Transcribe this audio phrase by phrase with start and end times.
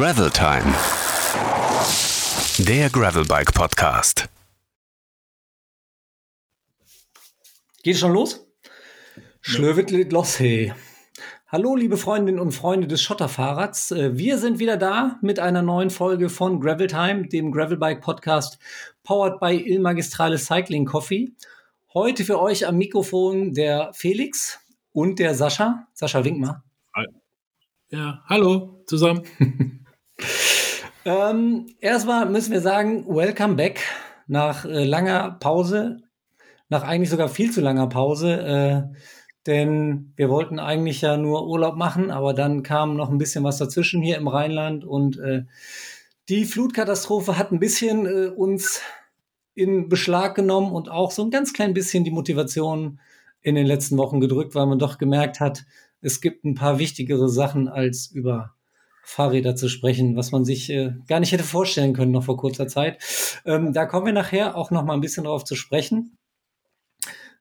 [0.00, 0.72] Gravel Time.
[2.58, 4.28] Der Gravelbike Podcast.
[7.82, 8.46] Geht schon los?
[9.40, 10.72] Schlöwit lit los, hey.
[11.48, 13.90] Hallo, liebe Freundinnen und Freunde des Schotterfahrrads.
[13.90, 18.60] Äh, Wir sind wieder da mit einer neuen Folge von Gravel Time, dem Gravelbike Podcast,
[19.02, 21.32] powered by Il Magistrale Cycling Coffee.
[21.92, 24.60] Heute für euch am Mikrofon der Felix
[24.92, 25.88] und der Sascha.
[25.92, 26.62] Sascha, wink mal.
[27.90, 29.24] Ja, hallo zusammen.
[31.04, 33.80] Ähm, erstmal müssen wir sagen, welcome back
[34.26, 36.02] nach äh, langer Pause,
[36.68, 38.96] nach eigentlich sogar viel zu langer Pause, äh,
[39.46, 43.56] denn wir wollten eigentlich ja nur Urlaub machen, aber dann kam noch ein bisschen was
[43.56, 45.44] dazwischen hier im Rheinland und äh,
[46.28, 48.82] die Flutkatastrophe hat ein bisschen äh, uns
[49.54, 53.00] in Beschlag genommen und auch so ein ganz klein bisschen die Motivation
[53.40, 55.64] in den letzten Wochen gedrückt, weil man doch gemerkt hat,
[56.02, 58.54] es gibt ein paar wichtigere Sachen als über
[59.08, 62.66] Fahrräder zu sprechen, was man sich äh, gar nicht hätte vorstellen können noch vor kurzer
[62.68, 63.02] Zeit.
[63.46, 66.18] Ähm, da kommen wir nachher auch noch mal ein bisschen drauf zu sprechen.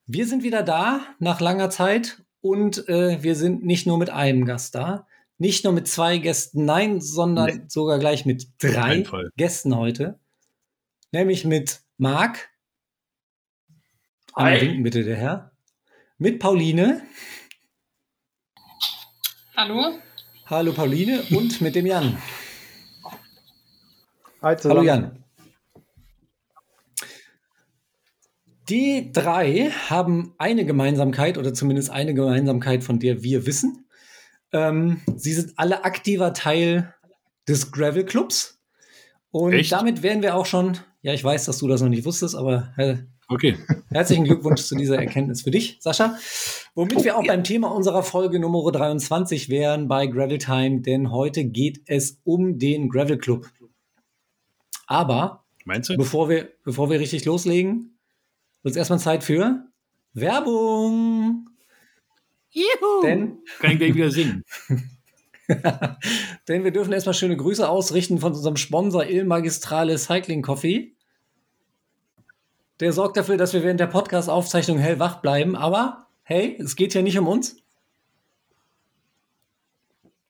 [0.06, 4.46] Wir sind wieder da nach langer Zeit und äh, wir sind nicht nur mit einem
[4.46, 5.06] Gast da,
[5.38, 7.62] nicht nur mit zwei Gästen, nein, sondern Nee.
[7.68, 9.04] sogar gleich mit drei.
[9.36, 10.20] Gästen heute,
[11.12, 12.50] nämlich mit Marc.
[14.34, 14.62] Einmal Hi.
[14.62, 15.52] winken bitte der Herr.
[16.18, 17.02] Mit Pauline.
[19.56, 20.00] Hallo?
[20.50, 22.18] Hallo Pauline und mit dem Jan.
[24.42, 24.78] Hi zusammen.
[24.78, 25.24] Hallo Jan.
[28.70, 33.90] Die drei haben eine Gemeinsamkeit oder zumindest eine Gemeinsamkeit, von der wir wissen.
[34.54, 36.94] Ähm, sie sind alle aktiver Teil
[37.46, 38.62] des Gravel Clubs.
[39.32, 39.74] Und Echt?
[39.74, 42.74] damit wären wir auch schon, ja, ich weiß, dass du das noch nicht wusstest, aber
[42.78, 43.58] äh, Okay.
[43.90, 46.18] Herzlichen Glückwunsch zu dieser Erkenntnis für dich, Sascha.
[46.76, 51.44] Womit wir auch beim Thema unserer Folge Nummer 23 wären bei Gravel Time, denn heute
[51.44, 53.48] geht es um den Gravel Club.
[54.86, 55.98] Aber Meinst du?
[55.98, 58.00] bevor wir, bevor wir richtig loslegen,
[58.64, 59.66] wird es erstmal Zeit für
[60.14, 61.50] Werbung.
[62.50, 63.02] Juhu.
[63.04, 64.44] Denn, Kann ich gleich wieder singen.
[66.48, 70.97] denn wir dürfen erstmal schöne Grüße ausrichten von unserem Sponsor Il Magistrale Cycling Coffee.
[72.80, 75.56] Der sorgt dafür, dass wir während der Podcast-Aufzeichnung hellwach bleiben.
[75.56, 77.56] Aber hey, es geht ja nicht um uns.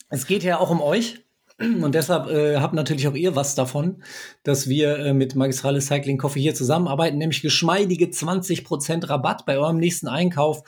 [0.10, 1.26] Es geht ja auch um euch.
[1.60, 4.04] Und deshalb äh, habt natürlich auch ihr was davon,
[4.44, 9.78] dass wir äh, mit Magistrale Cycling Coffee hier zusammenarbeiten, nämlich geschmeidige 20% Rabatt bei eurem
[9.78, 10.62] nächsten Einkauf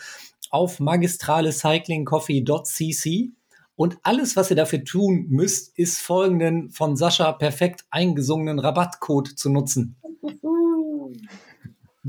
[0.49, 3.33] auf magistralecyclingcoffee.cc.
[3.75, 9.51] Und alles, was ihr dafür tun müsst, ist folgenden von Sascha perfekt eingesungenen Rabattcode zu
[9.51, 9.95] nutzen.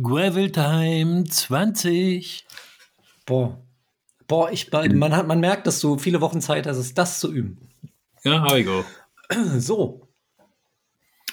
[0.00, 2.46] Gravel Time 20.
[3.26, 3.58] Boah.
[4.28, 7.68] Boah, ich, man, hat, man merkt, dass du viele Wochen Zeit hast, das zu üben.
[8.22, 8.84] Ja, habe ich auch.
[9.58, 10.06] So.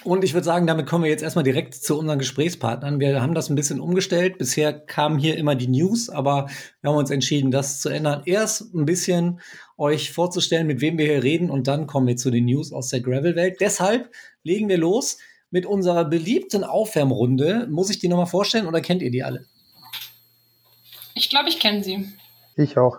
[0.04, 3.00] Und ich würde sagen, damit kommen wir jetzt erstmal direkt zu unseren Gesprächspartnern.
[3.00, 4.38] Wir haben das ein bisschen umgestellt.
[4.38, 6.48] Bisher kamen hier immer die News, aber
[6.80, 8.22] wir haben uns entschieden, das zu ändern.
[8.24, 9.40] Erst ein bisschen
[9.76, 12.88] euch vorzustellen, mit wem wir hier reden und dann kommen wir zu den News aus
[12.88, 13.58] der Gravel-Welt.
[13.60, 14.10] Deshalb
[14.44, 15.18] legen wir los
[15.50, 17.66] mit unserer beliebten Aufwärmrunde.
[17.70, 19.46] Muss ich die nochmal vorstellen oder kennt ihr die alle?
[21.14, 22.08] Ich glaube, ich kenne sie.
[22.56, 22.98] Ich auch.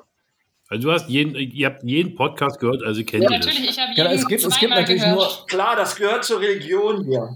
[0.68, 3.48] Also du hast jeden, ihr habt jeden Podcast gehört, also kennt Ja, ihr das.
[3.48, 5.18] natürlich, ich habe Ja, jeden es gibt, es gibt natürlich gehört.
[5.18, 7.36] nur Klar, das gehört zur Religion hier.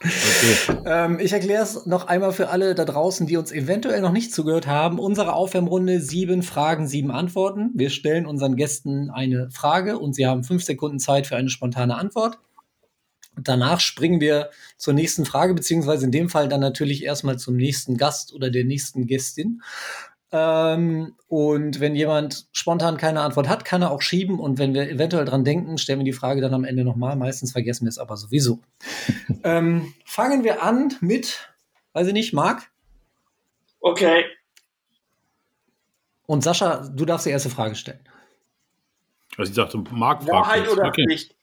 [0.00, 0.78] Okay.
[0.84, 4.32] Ähm, ich erkläre es noch einmal für alle da draußen, die uns eventuell noch nicht
[4.32, 4.98] zugehört haben.
[5.00, 7.70] Unsere Aufwärmrunde, sieben Fragen, sieben Antworten.
[7.74, 11.96] Wir stellen unseren Gästen eine Frage und sie haben fünf Sekunden Zeit für eine spontane
[11.96, 12.38] Antwort.
[13.42, 17.96] Danach springen wir zur nächsten Frage, beziehungsweise in dem Fall dann natürlich erstmal zum nächsten
[17.96, 19.62] Gast oder der nächsten Gästin.
[20.30, 24.38] Ähm, und wenn jemand spontan keine Antwort hat, kann er auch schieben.
[24.38, 27.16] Und wenn wir eventuell dran denken, stellen wir die Frage dann am Ende nochmal.
[27.16, 28.60] Meistens vergessen wir es aber sowieso.
[29.44, 31.48] ähm, fangen wir an mit,
[31.94, 32.70] weiß ich nicht, Marc
[33.80, 34.24] Okay.
[36.26, 36.88] und Sascha.
[36.88, 38.00] Du darfst die erste Frage stellen.
[39.38, 40.72] Also ich dachte, Marc fragt Wahrheit jetzt.
[40.72, 41.04] oder okay.
[41.06, 41.34] Pflicht?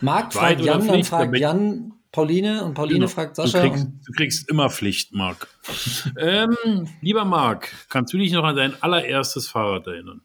[0.00, 3.10] Marc fragt Jan, dann fragt Jan Pauline und Pauline Genau.
[3.10, 3.60] fragt Du Sascha.
[3.60, 5.46] kriegst, und- du kriegst immer Pflicht, Marc.
[6.18, 10.22] ähm, lieber Marc, kannst du dich noch an dein allererstes Fahrrad erinnern?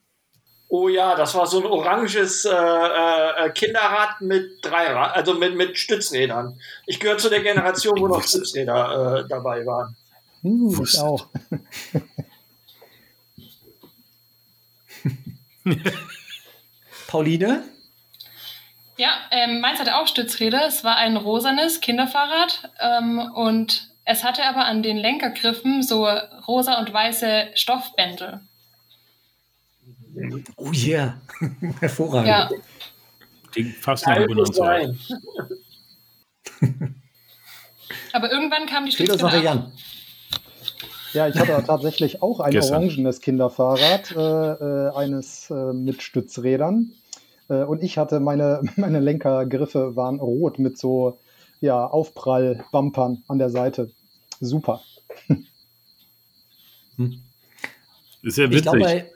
[0.67, 5.55] Oh ja, das war so ein oranges äh, äh, Kinderrad mit drei Rad, also mit,
[5.55, 6.59] mit Stützrädern.
[6.87, 9.95] Ich gehöre zu der Generation, wo noch Stützräder äh, dabei waren.
[10.43, 11.27] Uh, ich auch.
[17.07, 17.63] Pauline?
[18.97, 20.65] Ja, ähm, meins hatte auch Stützräder.
[20.67, 26.07] Es war ein rosanes Kinderfahrrad ähm, und es hatte aber an den Lenkergriffen so
[26.47, 28.41] rosa und weiße Stoffbändel.
[30.55, 31.19] Oh yeah.
[31.81, 32.27] Hervorragend.
[32.27, 32.49] Ja,
[33.51, 34.53] Klingt fast Bonanza.
[34.53, 34.99] sein.
[38.13, 39.41] Aber irgendwann kam die noch Stützräder.
[39.41, 39.71] Jan.
[41.13, 42.83] Ja, ich hatte tatsächlich auch ein Gestern.
[42.83, 46.91] orangenes Kinderfahrrad, äh, äh, eines äh, mit Stützrädern.
[47.49, 51.19] Äh, und ich hatte meine, meine Lenkergriffe waren rot mit so
[51.61, 53.89] ja, Aufprall-Bumpern an der Seite.
[54.39, 54.81] Super.
[58.21, 59.03] Ist ja Ich glaube, witzig.
[59.03, 59.11] bei,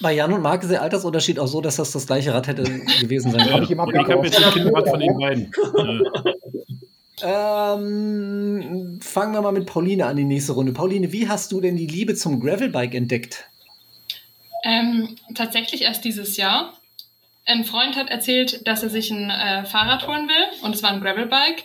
[0.00, 2.62] bei Jan und Marc ist der Altersunterschied auch so, dass das das gleiche Rad hätte
[3.00, 3.80] gewesen sein ich können.
[3.80, 4.52] und ich habe jetzt ein.
[4.52, 5.44] Kinderrad von den beiden.
[5.44, 6.32] Äh,
[7.24, 10.72] Ähm, fangen wir mal mit Pauline an, die nächste Runde.
[10.72, 13.48] Pauline, wie hast du denn die Liebe zum Gravelbike entdeckt?
[14.64, 16.72] Ähm, tatsächlich erst dieses Jahr.
[17.44, 20.90] Ein Freund hat erzählt, dass er sich ein äh, Fahrrad holen will und es war
[20.90, 21.64] ein Gravelbike.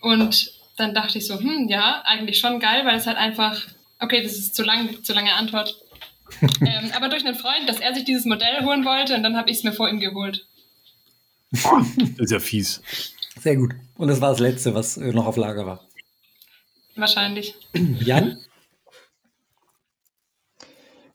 [0.00, 3.60] Und dann dachte ich so, hm, ja, eigentlich schon geil, weil es halt einfach,
[4.00, 5.76] okay, das ist zu lang, zu lange Antwort.
[6.60, 9.50] ähm, aber durch einen Freund, dass er sich dieses Modell holen wollte und dann habe
[9.50, 10.46] ich es mir vor ihm geholt.
[11.52, 12.82] das ist ja fies.
[13.40, 13.74] Sehr gut.
[13.96, 15.84] Und das war das Letzte, was äh, noch auf Lager war.
[16.96, 17.54] Wahrscheinlich.
[18.00, 18.38] Jan?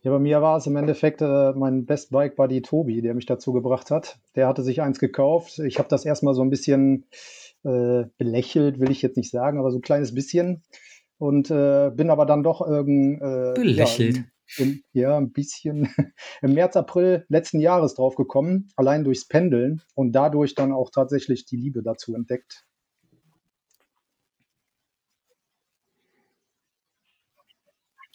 [0.04, 3.28] Ja, bei mir war es im Endeffekt äh, mein Best Bike Buddy Tobi, der mich
[3.28, 4.18] dazu gebracht hat.
[4.36, 5.60] Der hatte sich eins gekauft.
[5.60, 7.06] Ich habe das erstmal so ein bisschen
[7.64, 10.64] äh, belächelt, will ich jetzt nicht sagen, aber so ein kleines bisschen.
[11.20, 14.18] Und äh, bin aber dann doch irgend, äh, Belächelt.
[14.18, 14.24] Ja,
[14.58, 15.88] im, ja, ein bisschen
[16.42, 21.46] im März, April letzten Jahres drauf gekommen, allein durchs Pendeln und dadurch dann auch tatsächlich
[21.46, 22.66] die Liebe dazu entdeckt.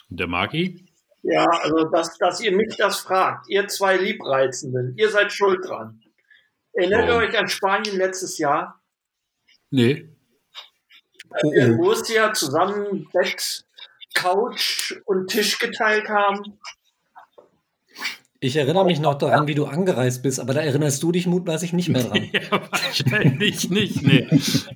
[0.09, 0.86] Der Maki?
[1.29, 6.01] Ja, also dass, dass ihr mich das fragt, ihr zwei Liebreizenden, ihr seid schuld dran.
[6.73, 8.81] Erinnert ihr euch an Spanien letztes Jahr?
[9.71, 10.09] Nee.
[11.43, 11.77] Oh, Wir in oh.
[11.77, 13.65] Murcia zusammen Bett,
[14.15, 16.59] Couch und Tisch geteilt haben.
[18.39, 21.73] Ich erinnere mich noch daran, wie du angereist bist, aber da erinnerst du dich mutmaßlich
[21.73, 22.31] nicht mehr dran.
[22.33, 24.03] Ja, wahrscheinlich nicht.
[24.03, 24.29] Nee.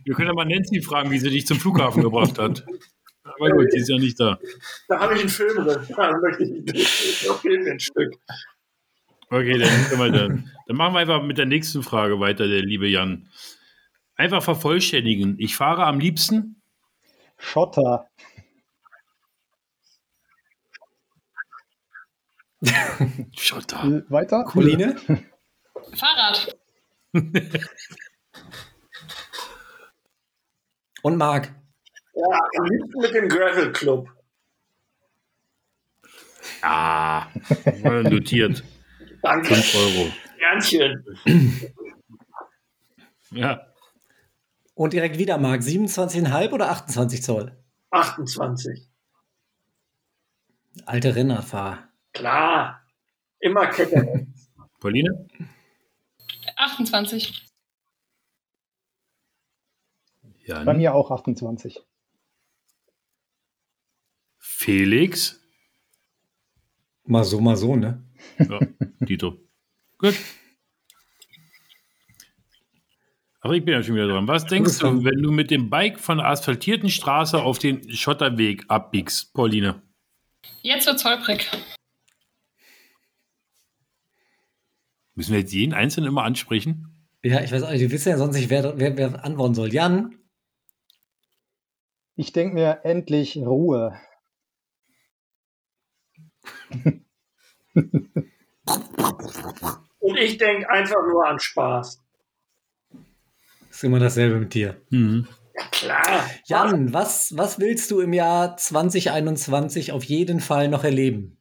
[0.05, 2.65] Wir können ja mal Nancy fragen, wie sie dich zum Flughafen gebracht hat.
[3.39, 4.39] Aber gut, die ist ja nicht da.
[4.89, 5.87] Da habe ich einen Film drin.
[5.97, 8.15] Da möchte ich ein Stück.
[9.33, 12.89] Okay, dann, wir dann, dann machen wir einfach mit der nächsten Frage weiter, der liebe
[12.89, 13.29] Jan.
[14.17, 15.37] Einfach vervollständigen.
[15.39, 16.61] Ich fahre am liebsten.
[17.39, 18.11] Schotter.
[23.39, 24.03] Schotter.
[24.09, 24.45] Weiter?
[24.45, 24.97] Pauline?
[25.95, 26.57] Fahrrad.
[31.03, 31.55] Und Marc?
[32.15, 34.09] Ja, am liebsten mit dem Gravel Club.
[36.63, 37.29] Ah,
[37.83, 38.65] mal notiert.
[39.23, 39.55] Danke.
[39.55, 40.13] 5 Euro.
[40.39, 41.05] Ernstchen.
[43.31, 43.67] Ja.
[44.75, 45.61] Und direkt wieder Marc.
[45.61, 47.57] 27,5 oder 28 Zoll?
[47.91, 48.89] 28.
[50.87, 51.89] Alte Rennradfahrer.
[52.13, 52.83] Klar.
[53.41, 54.27] Immer Kette.
[54.81, 55.29] Pauline?
[56.57, 57.47] 28.
[60.45, 60.65] Jan.
[60.65, 61.85] Bei mir auch 28.
[64.61, 65.41] Felix?
[67.05, 68.05] Mal so, mal so, ne?
[68.39, 68.61] Ja,
[69.01, 69.39] Dito.
[69.97, 70.15] Gut.
[73.41, 74.29] Aber ich bin ja schon wieder dran.
[74.29, 78.67] Was denkst du, wenn du mit dem Bike von der asphaltierten Straße auf den Schotterweg
[78.69, 79.83] abbiegst, Pauline?
[80.61, 81.51] Jetzt wird's holprig.
[85.15, 87.09] Müssen wir jetzt jeden Einzelnen immer ansprechen?
[87.23, 89.73] Ja, ich weiß auch nicht, die wissen ja sonst nicht, wer, wer, wer antworten soll.
[89.73, 90.19] Jan?
[92.15, 93.99] Ich denke mir endlich Ruhe.
[100.01, 102.03] Und ich denke einfach nur an Spaß.
[103.71, 104.81] Ist immer dasselbe mit dir.
[104.91, 105.29] Mhm.
[105.55, 106.31] Ja, klar.
[106.45, 111.39] Jan, was, was willst du im Jahr 2021 auf jeden Fall noch erleben?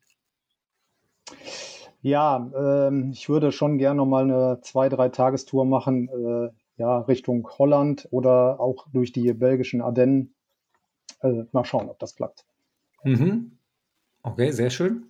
[2.02, 7.00] Ja, ähm, ich würde schon gerne noch mal eine zwei, drei Tagestour machen, äh, ja,
[7.00, 10.34] Richtung Holland oder auch durch die belgischen Ardennen.
[11.22, 12.46] Äh, mal schauen, ob das klappt.
[13.04, 13.58] Mhm.
[14.24, 15.06] Okay, sehr schön.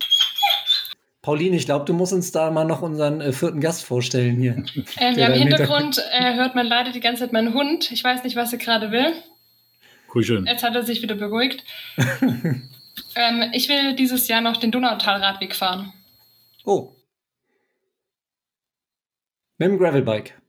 [1.22, 4.64] Pauline, ich glaube, du musst uns da mal noch unseren äh, vierten Gast vorstellen hier.
[4.96, 7.92] Ähm, ja, im Hintergrund äh, hört man leider die ganze Zeit meinen Hund.
[7.92, 9.12] Ich weiß nicht, was er gerade will.
[10.08, 10.46] Kuscheln.
[10.46, 11.62] Jetzt hat er sich wieder beruhigt.
[11.98, 15.92] ähm, ich will dieses Jahr noch den Donautalradweg fahren.
[16.64, 16.94] Oh.
[19.58, 20.40] Mit dem Gravelbike.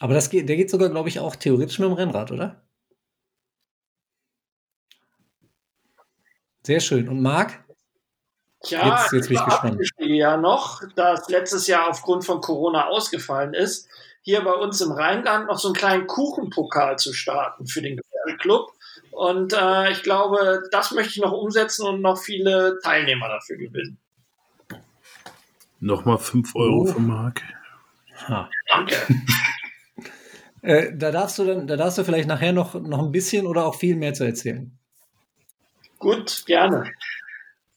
[0.00, 2.64] Aber das geht, der geht sogar, glaube ich, auch theoretisch mit dem Rennrad, oder?
[6.64, 7.08] Sehr schön.
[7.08, 7.64] Und Marc?
[8.62, 9.78] Tja, Jetzt- jetzt bin ich gespannt.
[9.80, 13.88] ich stehe ja noch, dass letztes Jahr aufgrund von Corona ausgefallen ist,
[14.22, 18.00] hier bei uns im Rheinland noch so einen kleinen Kuchenpokal zu starten für den
[18.38, 18.70] Club.
[19.12, 23.98] Und äh, ich glaube, das möchte ich noch umsetzen und noch viele Teilnehmer dafür gewinnen.
[25.80, 26.86] Nochmal 5 Euro Oh.
[26.86, 27.42] für Marc.
[28.28, 28.50] Ha.
[28.68, 28.96] Danke.
[30.62, 33.64] Äh, da darfst du dann, da darfst du vielleicht nachher noch, noch ein bisschen oder
[33.64, 34.70] auch viel mehr zu erzählen.
[35.98, 36.92] Gut, gerne.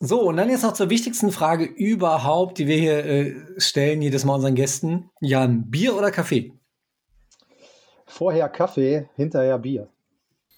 [0.05, 4.25] So, und dann jetzt noch zur wichtigsten Frage überhaupt, die wir hier äh, stellen, jedes
[4.25, 5.09] Mal unseren Gästen.
[5.21, 6.51] Jan, Bier oder Kaffee?
[8.05, 9.87] Vorher Kaffee, hinterher Bier.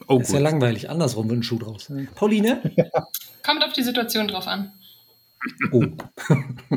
[0.08, 0.46] Oh, ist ja gut.
[0.46, 1.94] langweilig, andersrum wird ein Schuh draus.
[2.16, 2.60] Pauline?
[3.46, 4.74] Kommt auf die Situation drauf an.
[5.72, 5.84] Oh.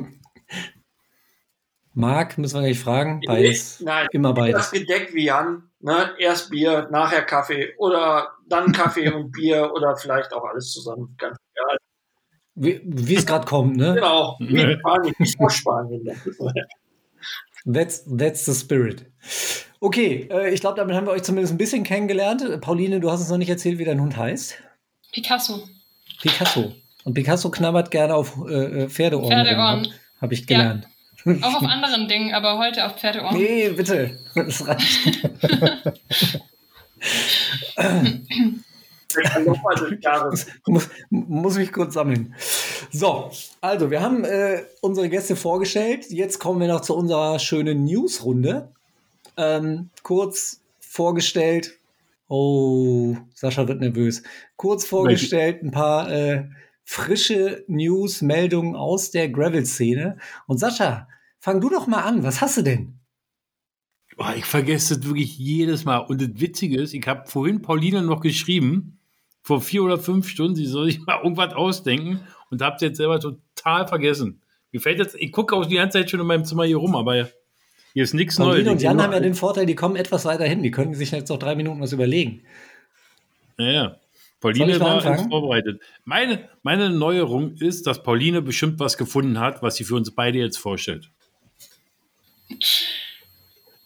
[1.95, 3.23] Marc, müssen wir gleich fragen.
[3.27, 3.81] Beides.
[3.81, 4.71] Nein, Immer das beides.
[4.73, 5.71] gedeckt wie Jan.
[5.81, 6.11] Ne?
[6.19, 11.15] Erst Bier, nachher Kaffee oder dann Kaffee und Bier oder vielleicht auch alles zusammen.
[11.17, 11.39] Ganz.
[12.61, 13.95] Wie, wie es gerade kommt, ne?
[13.95, 16.11] Genau, Spanien, wie vor Spanien.
[17.73, 19.07] That's, that's the spirit.
[19.81, 22.61] Okay, äh, ich glaube, damit haben wir euch zumindest ein bisschen kennengelernt.
[22.61, 24.57] Pauline, du hast uns noch nicht erzählt, wie dein Hund heißt.
[25.13, 25.69] Picasso.
[26.21, 26.73] Picasso.
[27.05, 29.29] Und Picasso knabbert gerne auf äh, äh, Pferdeohren.
[29.31, 29.87] Pferdeohren.
[29.87, 30.47] Habe hab ich Ja.
[30.47, 30.89] gelernt.
[31.43, 33.37] Auch auf anderen Dingen, aber heute auf Pferdeohren.
[33.37, 34.19] Nee, bitte.
[34.35, 35.29] Das reicht.
[40.67, 42.35] Muss, muss mich kurz sammeln.
[42.91, 46.11] So, also wir haben äh, unsere Gäste vorgestellt.
[46.11, 48.73] Jetzt kommen wir noch zu unserer schönen Newsrunde.
[49.37, 51.79] Ähm, kurz vorgestellt.
[52.29, 54.23] Oh, Sascha wird nervös.
[54.57, 56.49] Kurz vorgestellt ein paar äh,
[56.85, 60.19] frische News, Meldungen aus der Gravel-Szene.
[60.47, 62.23] Und Sascha, fang du doch mal an.
[62.23, 62.99] Was hast du denn?
[64.19, 65.99] Boah, ich vergesse das wirklich jedes Mal.
[65.99, 68.98] Und das Witzige ist, ich habe vorhin Pauline noch geschrieben,
[69.43, 72.97] vor vier oder fünf Stunden, sie soll sich mal irgendwas ausdenken und habe es jetzt
[72.99, 74.41] selber total vergessen.
[74.73, 76.95] Mir fällt jetzt, ich gucke auch die ganze Zeit schon in meinem Zimmer hier rum,
[76.95, 77.29] aber
[77.95, 78.51] hier ist nichts Neues.
[78.57, 80.63] Pauline und Jan haben ja den Vorteil, die kommen etwas weiter hin.
[80.63, 82.43] Die können sich jetzt noch drei Minuten was überlegen.
[83.59, 83.97] Ja, ja.
[84.41, 85.81] Pauline war vorbereitet.
[86.05, 90.39] Meine, meine Neuerung ist, dass Pauline bestimmt was gefunden hat, was sie für uns beide
[90.39, 91.11] jetzt vorstellt.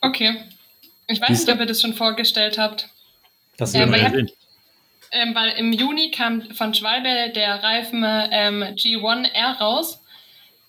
[0.01, 0.35] Okay.
[1.07, 2.89] Ich weiß Siehst nicht, ob ihr das schon vorgestellt habt.
[3.57, 4.31] Das Ja, wird aber Ja, ich hab- sehen.
[5.13, 10.03] Ähm, weil im Juni kam von Schwalbe der Reifen ähm, G1 R raus.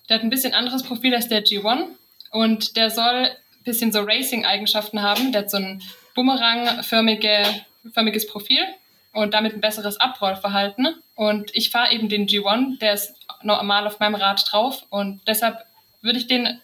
[0.09, 1.85] Der hat ein bisschen anderes Profil als der G1
[2.31, 5.31] und der soll ein bisschen so Racing-Eigenschaften haben.
[5.31, 5.81] Der hat so ein
[6.13, 7.45] Bumerang-förmige,
[7.93, 8.59] förmiges Profil
[9.13, 10.95] und damit ein besseres Abrollverhalten.
[11.15, 15.65] Und ich fahre eben den G1, der ist normal auf meinem Rad drauf und deshalb
[16.01, 16.59] würde ich den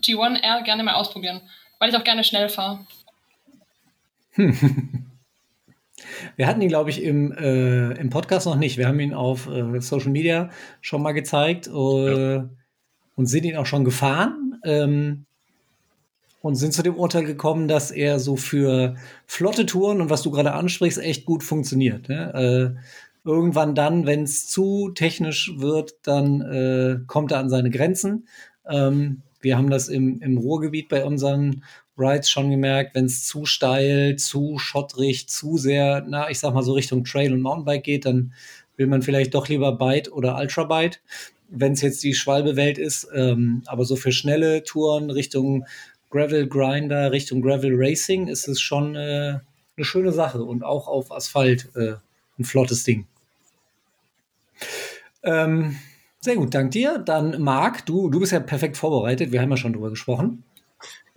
[0.00, 1.42] G1 R gerne mal ausprobieren,
[1.78, 2.86] weil ich auch gerne schnell fahre.
[6.36, 8.78] Wir hatten ihn, glaube ich, im, äh, im Podcast noch nicht.
[8.78, 10.50] Wir haben ihn auf äh, Social Media
[10.80, 12.42] schon mal gezeigt äh,
[13.16, 15.26] und sind ihn auch schon gefahren ähm,
[16.42, 18.96] und sind zu dem Urteil gekommen, dass er so für
[19.26, 22.08] flotte Touren und was du gerade ansprichst, echt gut funktioniert.
[22.08, 22.76] Ne?
[22.76, 22.80] Äh,
[23.28, 28.26] irgendwann dann, wenn es zu technisch wird, dann äh, kommt er an seine Grenzen.
[28.66, 31.64] Ähm, wir haben das im, im Ruhrgebiet bei unseren
[32.00, 36.62] Rides schon gemerkt, wenn es zu steil, zu schottrig, zu sehr, na, ich sag mal
[36.62, 38.32] so Richtung Trail und Mountainbike geht, dann
[38.76, 41.00] will man vielleicht doch lieber Byte oder Ultrabyte,
[41.48, 43.08] wenn es jetzt die Schwalbe-Welt ist.
[43.14, 45.66] Ähm, aber so für schnelle Touren Richtung
[46.10, 49.38] Gravel Grinder, Richtung Gravel Racing ist es schon äh,
[49.76, 51.94] eine schöne Sache und auch auf Asphalt äh,
[52.38, 53.06] ein flottes Ding.
[55.22, 55.76] Ähm,
[56.20, 56.98] sehr gut, dank dir.
[56.98, 59.32] Dann Marc, du, du bist ja perfekt vorbereitet.
[59.32, 60.42] Wir haben ja schon drüber gesprochen.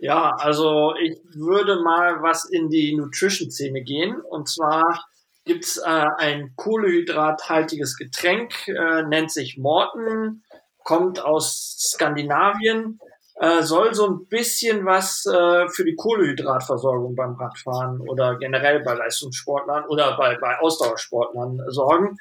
[0.04, 4.20] Ja, also ich würde mal was in die Nutrition-Szene gehen.
[4.20, 5.02] Und zwar
[5.46, 10.42] gibt's äh, ein kohlehydrathaltiges Getränk, äh, nennt sich Morton,
[10.82, 13.00] kommt aus Skandinavien,
[13.36, 18.92] äh, soll so ein bisschen was äh, für die Kohlehydratversorgung beim Radfahren oder generell bei
[18.92, 22.18] Leistungssportlern oder bei, bei Ausdauersportlern sorgen.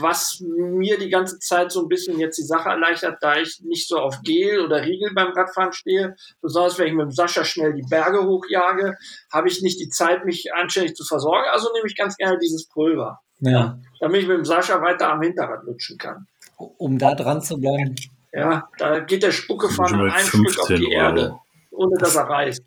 [0.00, 3.88] Was mir die ganze Zeit so ein bisschen jetzt die Sache erleichtert, da ich nicht
[3.88, 7.72] so auf Gel oder Riegel beim Radfahren stehe, besonders wenn ich mit dem Sascha schnell
[7.72, 8.96] die Berge hochjage,
[9.32, 11.46] habe ich nicht die Zeit, mich anständig zu versorgen.
[11.52, 15.22] Also nehme ich ganz gerne dieses Pulver, Ja, damit ich mit dem Sascha weiter am
[15.22, 16.26] Hinterrad lutschen kann.
[16.58, 17.94] um da dran zu bleiben.
[18.32, 21.42] Ja, da geht der Spucke von einem Stück auf 15 die Erde, Euro.
[21.70, 22.62] ohne dass er reißt.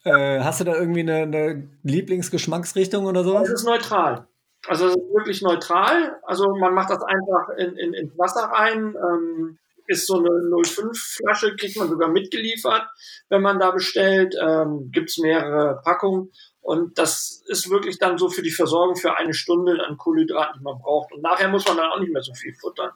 [0.03, 3.49] Äh, hast du da irgendwie eine, eine Lieblingsgeschmacksrichtung oder Es sowas?
[3.49, 4.27] ist neutral.
[4.67, 6.17] Also es ist wirklich neutral.
[6.23, 8.95] Also man macht das einfach in, in, ins Wasser rein.
[8.95, 12.83] Ähm, ist so eine 05-Flasche, kriegt man sogar mitgeliefert,
[13.29, 14.35] wenn man da bestellt.
[14.41, 16.31] Ähm, Gibt es mehrere Packungen.
[16.61, 20.63] Und das ist wirklich dann so für die Versorgung für eine Stunde an Kohlenhydraten, die
[20.63, 21.11] man braucht.
[21.11, 22.91] Und nachher muss man dann auch nicht mehr so viel futtern.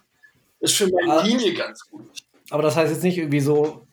[0.60, 1.24] Ist für meine Ah.
[1.24, 2.06] Linie ganz gut.
[2.52, 3.85] Aber das heißt jetzt nicht irgendwie so,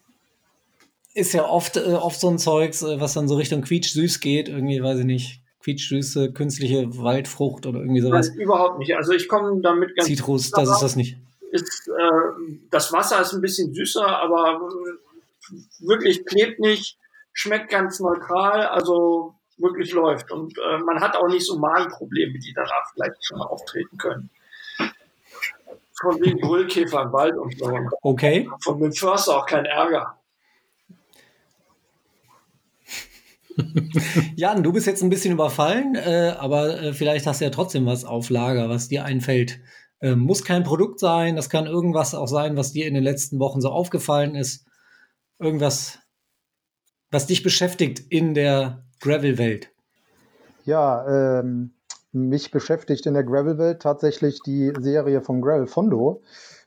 [1.14, 4.48] ist ja oft, äh, oft so ein Zeugs, äh, was dann so Richtung quietsch-süß geht,
[4.48, 8.30] irgendwie, weiß ich nicht, quietsch-süße, künstliche Waldfrucht oder irgendwie sowas.
[8.30, 8.96] Nein, überhaupt nicht.
[8.96, 11.18] Also ich komme damit ganz Zitrus, das ist das nicht.
[11.50, 14.60] ist, äh, das Wasser ist ein bisschen süßer, aber
[15.80, 16.98] wirklich klebt nicht,
[17.32, 20.32] schmeckt ganz neutral, also wirklich läuft.
[20.32, 24.30] Und äh, man hat auch nicht so Magenprobleme, die danach vielleicht schon auftreten können.
[26.00, 27.70] Von wegen Brüllkäfer im Wald und so.
[28.02, 28.50] Okay.
[28.64, 30.18] Von dem Förster auch kein Ärger.
[34.36, 37.86] Jan, du bist jetzt ein bisschen überfallen, äh, aber äh, vielleicht hast du ja trotzdem
[37.86, 39.60] was auf Lager, was dir einfällt.
[40.00, 43.38] Äh, muss kein Produkt sein, das kann irgendwas auch sein, was dir in den letzten
[43.38, 44.66] Wochen so aufgefallen ist.
[45.38, 45.98] Irgendwas,
[47.10, 49.70] was dich beschäftigt in der Gravel-Welt.
[50.64, 51.74] Ja, ähm,
[52.12, 56.22] mich beschäftigt in der Gravel-Welt tatsächlich die Serie von Gravel Fondo,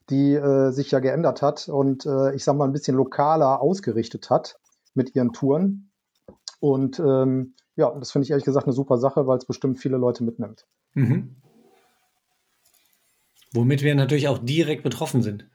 [0.09, 4.29] die äh, sich ja geändert hat und äh, ich sag mal ein bisschen lokaler ausgerichtet
[4.29, 4.59] hat
[4.93, 5.91] mit ihren Touren.
[6.65, 9.97] Und ähm, ja, das finde ich ehrlich gesagt eine super Sache, weil es bestimmt viele
[9.97, 10.65] Leute mitnimmt.
[10.95, 11.35] Mhm.
[13.53, 15.47] Womit wir natürlich auch direkt betroffen sind.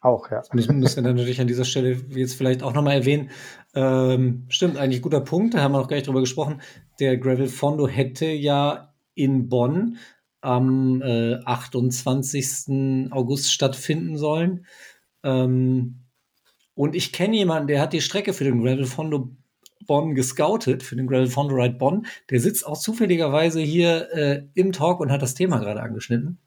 [0.00, 0.38] Auch, ja.
[0.38, 3.30] Das müssen wir dann natürlich an dieser Stelle jetzt vielleicht auch nochmal erwähnen.
[3.74, 6.62] Ähm, stimmt, eigentlich guter Punkt, da haben wir noch gar nicht drüber gesprochen.
[7.00, 9.98] Der Gravel Fondo hätte ja in Bonn
[10.40, 13.12] am äh, 28.
[13.12, 14.64] August stattfinden sollen.
[15.22, 16.06] Ähm,
[16.74, 19.36] und ich kenne jemanden, der hat die Strecke für den Gravel Fondo
[19.86, 22.06] Bonn gescoutet, für den Gravel Fondo Ride Bonn.
[22.30, 26.38] Der sitzt auch zufälligerweise hier äh, im Talk und hat das Thema gerade angeschnitten.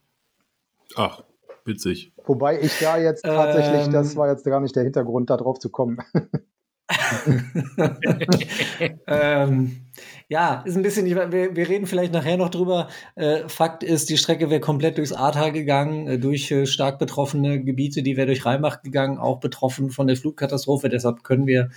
[0.95, 1.23] Ach,
[1.65, 2.13] witzig.
[2.25, 3.93] Wobei ich da jetzt tatsächlich, Ähm.
[3.93, 5.99] das war jetzt gar nicht der Hintergrund, da drauf zu kommen.
[9.07, 9.87] ähm,
[10.29, 12.89] ja, ist ein bisschen, wir, wir reden vielleicht nachher noch drüber.
[13.15, 17.63] Äh, Fakt ist, die Strecke wäre komplett durchs Ahrtal gegangen, äh, durch äh, stark betroffene
[17.63, 20.89] Gebiete, die wäre durch Rheinbach gegangen, auch betroffen von der Flugkatastrophe.
[20.89, 21.69] Deshalb können wir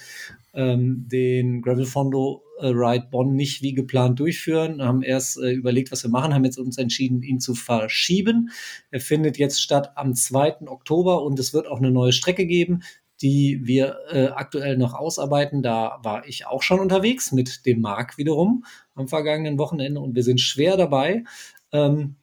[0.53, 4.83] ähm, den Gravel Fondo äh, Ride Bonn nicht wie geplant durchführen.
[4.83, 8.51] Haben erst äh, überlegt, was wir machen, haben jetzt uns entschieden, ihn zu verschieben.
[8.91, 10.67] Er findet jetzt statt am 2.
[10.67, 12.83] Oktober und es wird auch eine neue Strecke geben
[13.23, 15.63] die wir äh, aktuell noch ausarbeiten.
[15.63, 20.23] Da war ich auch schon unterwegs mit dem Marc wiederum am vergangenen Wochenende und wir
[20.23, 21.25] sind schwer dabei.
[21.73, 22.17] Ähm,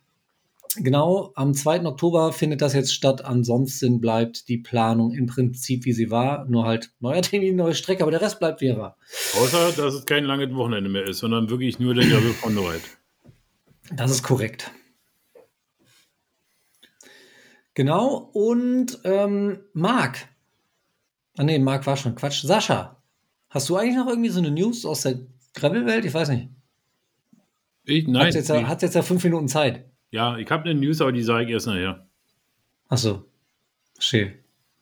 [0.76, 1.86] genau, am 2.
[1.86, 3.24] Oktober findet das jetzt statt.
[3.24, 6.46] Ansonsten bleibt die Planung im Prinzip, wie sie war.
[6.46, 8.98] Nur halt neuer Termin, neue Strecke, aber der Rest bleibt wie er war.
[9.42, 12.82] Außer, dass es kein langes Wochenende mehr ist, sondern wirklich nur der Gravel von Ride.
[13.96, 14.72] Das ist korrekt.
[17.74, 20.28] Genau, und ähm, Marc.
[21.38, 22.44] Ah nee, Marc war schon Quatsch.
[22.44, 23.02] Sascha,
[23.50, 25.20] hast du eigentlich noch irgendwie so eine News aus der
[25.54, 26.04] Gravel-Welt?
[26.04, 26.50] Ich weiß nicht.
[27.86, 28.28] Ich, nein.
[28.28, 29.86] Hat jetzt, hat's jetzt ja fünf Minuten Zeit.
[30.12, 32.08] Ja, ich habe eine News, aber die sage ich erst nachher.
[32.90, 33.26] Ach so.
[34.00, 34.34] Schön.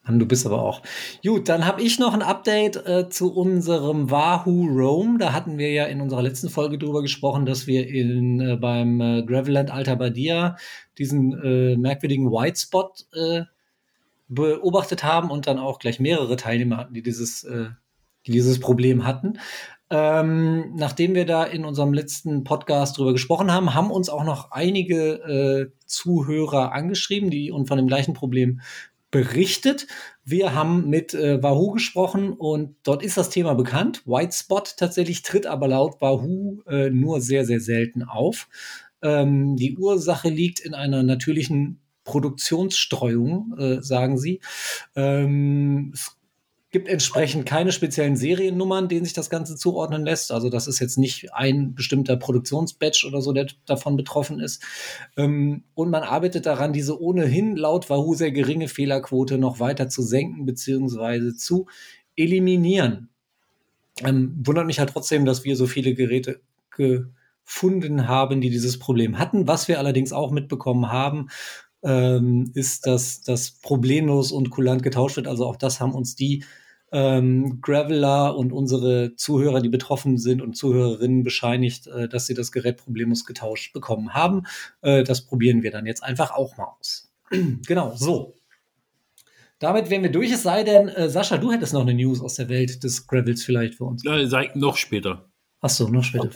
[0.06, 0.82] Mann, du bist aber auch.
[1.24, 5.18] Gut, dann habe ich noch ein Update äh, zu unserem Wahoo Roam.
[5.18, 9.00] Da hatten wir ja in unserer letzten Folge drüber gesprochen, dass wir in, äh, beim
[9.00, 10.56] äh, Gravelland Alta Badia
[10.96, 13.42] diesen äh, merkwürdigen White Spot äh,
[14.28, 17.68] beobachtet haben und dann auch gleich mehrere Teilnehmer hatten, die dieses, äh,
[18.26, 19.38] die dieses Problem hatten.
[19.88, 24.50] Ähm, nachdem wir da in unserem letzten Podcast drüber gesprochen haben, haben uns auch noch
[24.50, 28.60] einige äh, Zuhörer angeschrieben, die uns von dem gleichen Problem
[29.12, 29.86] berichtet.
[30.24, 34.02] Wir haben mit äh, Wahoo gesprochen und dort ist das Thema bekannt.
[34.06, 38.48] White Spot tatsächlich tritt aber laut Wahoo äh, nur sehr, sehr selten auf.
[39.02, 44.40] Ähm, die Ursache liegt in einer natürlichen Produktionsstreuung, äh, sagen sie.
[44.94, 46.16] Ähm, es
[46.70, 50.32] gibt entsprechend keine speziellen Seriennummern, denen sich das Ganze zuordnen lässt.
[50.32, 54.62] Also das ist jetzt nicht ein bestimmter Produktionsbatch oder so, der davon betroffen ist.
[55.16, 60.02] Ähm, und man arbeitet daran, diese ohnehin laut Wahoo sehr geringe Fehlerquote noch weiter zu
[60.02, 61.34] senken bzw.
[61.34, 61.66] zu
[62.16, 63.10] eliminieren.
[64.04, 66.40] Ähm, wundert mich halt trotzdem, dass wir so viele Geräte
[66.70, 69.48] gefunden haben, die dieses Problem hatten.
[69.48, 71.28] Was wir allerdings auch mitbekommen haben,
[71.82, 75.28] ähm, ist, dass das problemlos und kulant getauscht wird.
[75.28, 76.44] Also auch das haben uns die
[76.92, 82.52] ähm, Graveler und unsere Zuhörer, die betroffen sind und Zuhörerinnen bescheinigt, äh, dass sie das
[82.52, 84.44] Gerät problemlos getauscht bekommen haben.
[84.82, 87.12] Äh, das probieren wir dann jetzt einfach auch mal aus.
[87.66, 88.34] genau, so.
[89.58, 92.34] Damit wären wir durch, es sei denn, äh, Sascha, du hättest noch eine News aus
[92.34, 94.04] der Welt des Gravels vielleicht für uns.
[94.04, 95.30] Ja, sag noch später.
[95.66, 96.30] Ach so, noch später.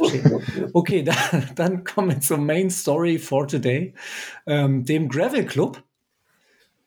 [0.73, 1.15] Okay, da,
[1.55, 3.95] dann kommen wir zur Main Story for today,
[4.45, 5.85] ähm, dem Gravel Club.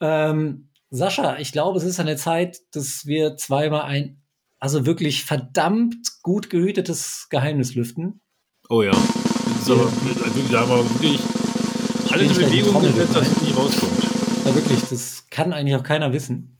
[0.02, 4.22] Ähm, Sascha, ich glaube, es ist an der Zeit, dass wir zweimal ein,
[4.60, 8.20] also wirklich verdammt gut gehütetes Geheimnis lüften.
[8.68, 8.92] Oh ja.
[8.92, 12.74] Das ist aber, also, da haben wir wirklich alles in Stell ich gleich die Bewegung
[12.74, 14.46] Trommel gesetzt, dass es nie rauskommt.
[14.46, 16.58] Ja, wirklich, das kann eigentlich auch keiner wissen.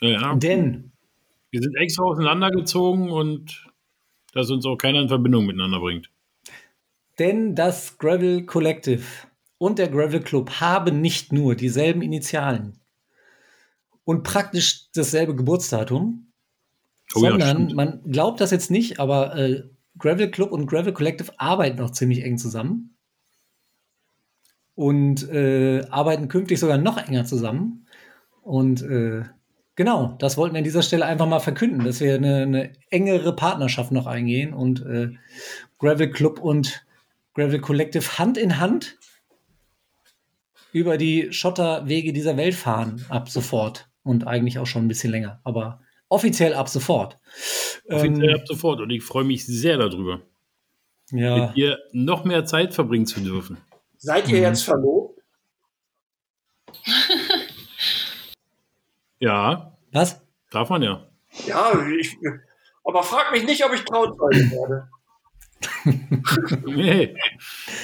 [0.00, 0.34] Ja, ja.
[0.36, 0.92] Denn,
[1.50, 3.67] Wir sind extra auseinandergezogen und
[4.32, 6.10] dass uns auch keiner in Verbindung miteinander bringt.
[7.18, 9.02] denn das Gravel Collective
[9.58, 12.78] und der Gravel Club haben nicht nur dieselben Initialen
[14.04, 16.24] und praktisch dasselbe Geburtsdatum,
[17.14, 17.74] Oh ja, sondern stimmt.
[17.74, 19.64] man glaubt das jetzt nicht, aber äh,
[19.98, 22.94] Gravel Club und Gravel Collective arbeiten noch ziemlich eng zusammen
[24.74, 27.86] und äh, arbeiten künftig sogar noch enger zusammen.
[28.42, 29.24] Und äh,
[29.78, 33.34] genau, das wollten wir an dieser Stelle einfach mal verkünden, dass wir eine, eine engere
[33.34, 35.10] Partnerschaft noch eingehen und äh,
[35.78, 36.84] Gravel Club und
[37.34, 38.98] Gravel Collective Hand in Hand
[40.72, 45.40] über die Schotterwege dieser Welt fahren ab sofort und eigentlich auch schon ein bisschen länger,
[45.44, 47.16] aber offiziell ab sofort.
[47.88, 48.80] Offiziell Ähm, ab sofort.
[48.80, 50.22] Und ich freue mich sehr darüber,
[51.12, 53.58] ja, mit dir noch mehr Zeit verbringen zu dürfen.
[53.96, 54.42] Seid ihr Mhm.
[54.42, 55.07] jetzt verlobt?
[59.20, 60.20] Ja, was?
[60.50, 61.06] darf man ja.
[61.46, 62.16] Ja, ich,
[62.84, 64.88] aber frag mich nicht, ob ich Trauzeuge werde.
[66.66, 67.16] Nee.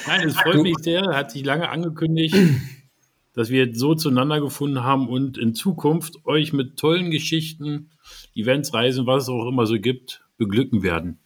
[0.07, 1.03] Nein, es freut mich sehr.
[1.13, 2.37] Hat sich lange angekündigt,
[3.35, 7.91] dass wir jetzt so zueinander gefunden haben und in Zukunft euch mit tollen Geschichten,
[8.35, 11.19] Events, Reisen, was es auch immer so gibt, beglücken werden.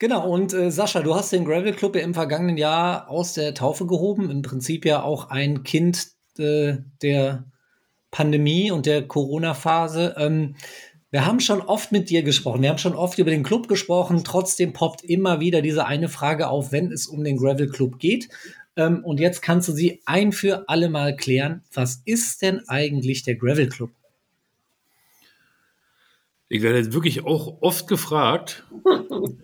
[0.00, 3.54] Genau, und äh, Sascha, du hast den Gravel Club ja im vergangenen Jahr aus der
[3.54, 4.30] Taufe gehoben.
[4.30, 7.44] Im Prinzip ja auch ein Kind äh, der
[8.10, 10.14] Pandemie und der Corona-Phase.
[10.18, 10.56] Ähm,
[11.10, 14.22] wir haben schon oft mit dir gesprochen, wir haben schon oft über den Club gesprochen.
[14.24, 18.28] Trotzdem poppt immer wieder diese eine Frage auf, wenn es um den Gravel Club geht.
[18.76, 21.62] Ähm, und jetzt kannst du sie ein für alle Mal klären.
[21.72, 23.90] Was ist denn eigentlich der Gravel Club?
[26.52, 28.64] Ich werde jetzt wirklich auch oft gefragt,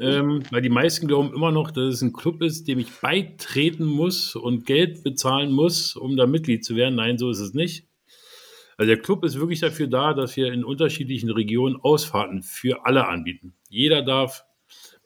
[0.00, 3.84] ähm, weil die meisten glauben immer noch, dass es ein Club ist, dem ich beitreten
[3.84, 6.96] muss und Geld bezahlen muss, um da Mitglied zu werden.
[6.96, 7.85] Nein, so ist es nicht.
[8.76, 13.08] Also der Club ist wirklich dafür da, dass wir in unterschiedlichen Regionen Ausfahrten für alle
[13.08, 13.54] anbieten.
[13.68, 14.44] Jeder darf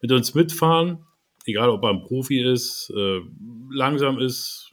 [0.00, 1.06] mit uns mitfahren,
[1.46, 3.20] egal ob er ein Profi ist, äh,
[3.70, 4.70] langsam ist,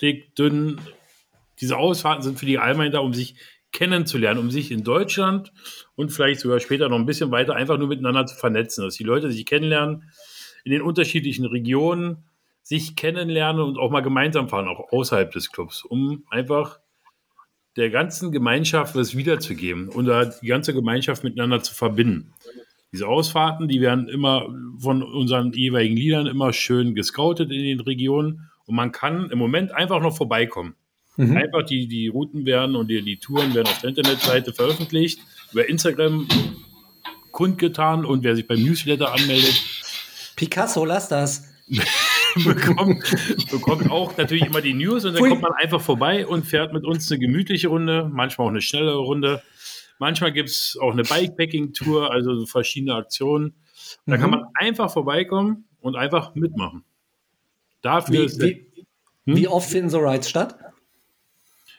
[0.00, 0.80] dick, dünn.
[1.60, 3.34] Diese Ausfahrten sind für die Allgemeinen da, um sich
[3.72, 5.52] kennenzulernen, um sich in Deutschland
[5.94, 9.04] und vielleicht sogar später noch ein bisschen weiter einfach nur miteinander zu vernetzen, dass die
[9.04, 10.10] Leute sich kennenlernen
[10.64, 12.24] in den unterschiedlichen Regionen,
[12.62, 16.80] sich kennenlernen und auch mal gemeinsam fahren, auch außerhalb des Clubs, um einfach
[17.76, 22.32] der ganzen Gemeinschaft was wiederzugeben und da die ganze Gemeinschaft miteinander zu verbinden.
[22.92, 28.50] Diese Ausfahrten, die werden immer von unseren jeweiligen Liedern immer schön gescoutet in den Regionen
[28.66, 30.74] und man kann im Moment einfach noch vorbeikommen.
[31.16, 31.36] Mhm.
[31.36, 35.20] Einfach die, die Routen werden und die, die Touren werden auf der Internetseite veröffentlicht,
[35.52, 36.26] über Instagram
[37.30, 39.62] kundgetan und wer sich beim Newsletter anmeldet,
[40.36, 41.44] Picasso, lass das.
[42.44, 45.28] bekommt, bekommt auch natürlich immer die News und dann Pfui.
[45.30, 48.98] kommt man einfach vorbei und fährt mit uns eine gemütliche Runde, manchmal auch eine schnellere
[48.98, 49.42] Runde.
[49.98, 53.54] Manchmal gibt es auch eine Bikepacking-Tour, also so verschiedene Aktionen.
[54.06, 54.36] Da kann Mhm.
[54.36, 56.84] man einfach vorbeikommen und einfach mitmachen.
[57.82, 58.66] Dafür Wie, ist wie,
[59.26, 59.36] Hm?
[59.36, 60.56] wie oft finden so Rides statt?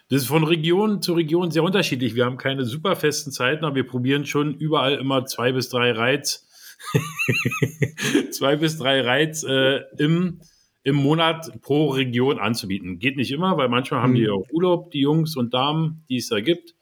[0.09, 2.15] Das ist von Region zu Region sehr unterschiedlich.
[2.15, 5.91] Wir haben keine super festen Zeiten, aber wir probieren schon überall immer zwei bis drei
[5.93, 6.47] Rides,
[8.31, 10.41] zwei bis drei Rides äh, im,
[10.83, 12.99] im Monat pro Region anzubieten.
[12.99, 14.31] Geht nicht immer, weil manchmal haben die Mhm.
[14.33, 16.75] auch Urlaub, die Jungs und Damen, die es da gibt.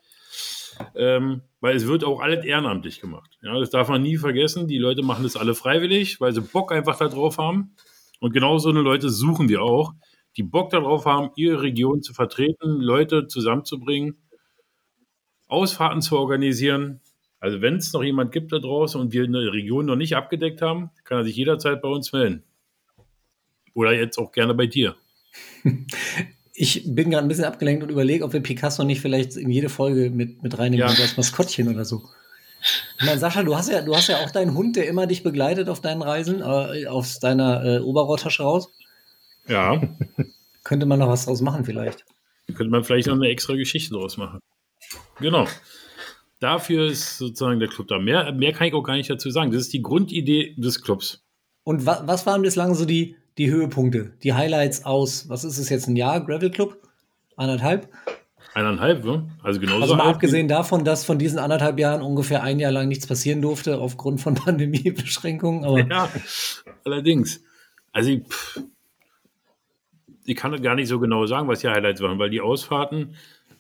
[0.96, 3.38] Ähm, weil es wird auch alles ehrenamtlich gemacht.
[3.42, 4.68] Ja, das darf man nie vergessen.
[4.68, 7.76] Die Leute machen das alle freiwillig, weil sie Bock einfach da drauf haben.
[8.22, 9.94] Und genau so eine Leute suchen wir auch,
[10.38, 14.18] die Bock darauf haben, ihre Region zu vertreten, Leute zusammenzubringen,
[15.48, 17.02] Ausfahrten zu organisieren.
[17.40, 20.62] Also wenn es noch jemand gibt da draußen und wir eine Region noch nicht abgedeckt
[20.62, 22.44] haben, kann er sich jederzeit bei uns melden.
[23.74, 24.96] Oder jetzt auch gerne bei dir.
[26.62, 29.70] Ich bin gerade ein bisschen abgelenkt und überlege, ob wir Picasso nicht vielleicht in jede
[29.70, 30.94] Folge mit, mit reinnehmen, Ja.
[30.94, 32.04] als Maskottchen oder so.
[33.06, 35.70] Meine, Sascha, du hast ja, du hast ja auch deinen Hund, der immer dich begleitet
[35.70, 38.68] auf deinen Reisen, äh, aus deiner äh, Oberrohrtasche raus.
[39.48, 39.82] Ja,
[40.66, 42.04] Könnte man noch was draus machen, vielleicht.
[42.48, 44.40] könnte man vielleicht noch eine extra Geschichte draus machen.
[45.22, 45.48] Genau.
[46.40, 48.00] Dafür ist sozusagen der Club da.
[48.00, 49.52] Mehr, mehr kann ich auch gar nicht dazu sagen.
[49.52, 51.24] Das ist die Grundidee des Clubs.
[51.64, 55.70] Und wa was waren bislang so die, die Höhepunkte, die Highlights aus, was ist es
[55.70, 56.78] jetzt, ein Jahr, Gravel Club?
[57.36, 57.90] Anderthalb?
[58.54, 59.30] Eineinhalb, ne?
[59.44, 59.82] Also genauso.
[59.84, 63.42] Also mal abgesehen davon, dass von diesen anderthalb Jahren ungefähr ein Jahr lang nichts passieren
[63.42, 65.66] durfte aufgrund von Pandemiebeschränkungen.
[65.66, 66.10] Aber Ja,
[66.84, 67.44] allerdings.
[67.92, 68.64] Also ich, pff,
[70.26, 73.16] ich kann das gar nicht so genau sagen, was die Highlights waren, weil die Ausfahrten,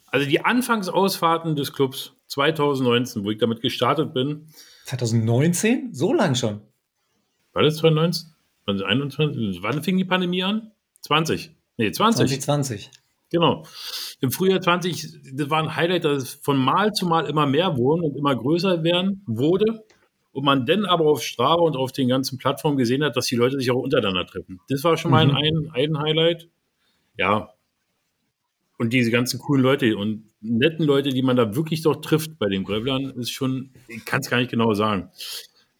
[0.07, 4.47] also die Anfangsausfahrten des Clubs 2019, wo ich damit gestartet bin,
[4.85, 5.93] 2019?
[5.93, 6.61] So lang schon.
[7.53, 8.29] war das 2019?
[8.65, 9.59] 2021?
[9.61, 10.71] Wann fing die Pandemie an?
[11.01, 11.55] 20.
[11.77, 12.19] Nee, 20.
[12.41, 12.91] 2020.
[13.31, 13.63] Genau.
[14.21, 17.77] Im Frühjahr 20, das war ein Highlight, dass es von Mal zu Mal immer mehr
[17.77, 19.83] wurden und immer größer werden wurde.
[20.31, 23.35] Und man dann aber auf Strava und auf den ganzen Plattformen gesehen hat, dass die
[23.35, 24.59] Leute sich auch untereinander treffen.
[24.69, 25.35] Das war schon mal Mhm.
[25.35, 26.47] ein, ein Highlight.
[27.17, 27.49] ja.
[28.79, 32.47] Und diese ganzen coolen Leute und netten Leute, die man da wirklich doch trifft bei
[32.47, 35.09] den Gravelern, ist schon, ich kann es gar nicht genau sagen.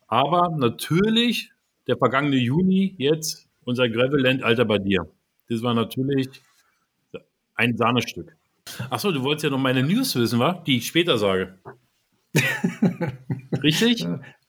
[0.08, 1.52] Aber natürlich,
[1.88, 5.08] der vergangene Juni jetzt, unser Gravelland Alter bei dir.
[5.48, 6.28] Das war natürlich
[7.56, 8.36] ein Sahnestück.
[8.90, 10.62] Achso, du wolltest ja noch meine News wissen, wa?
[10.68, 11.58] Die ich später sage.
[13.64, 14.06] Richtig?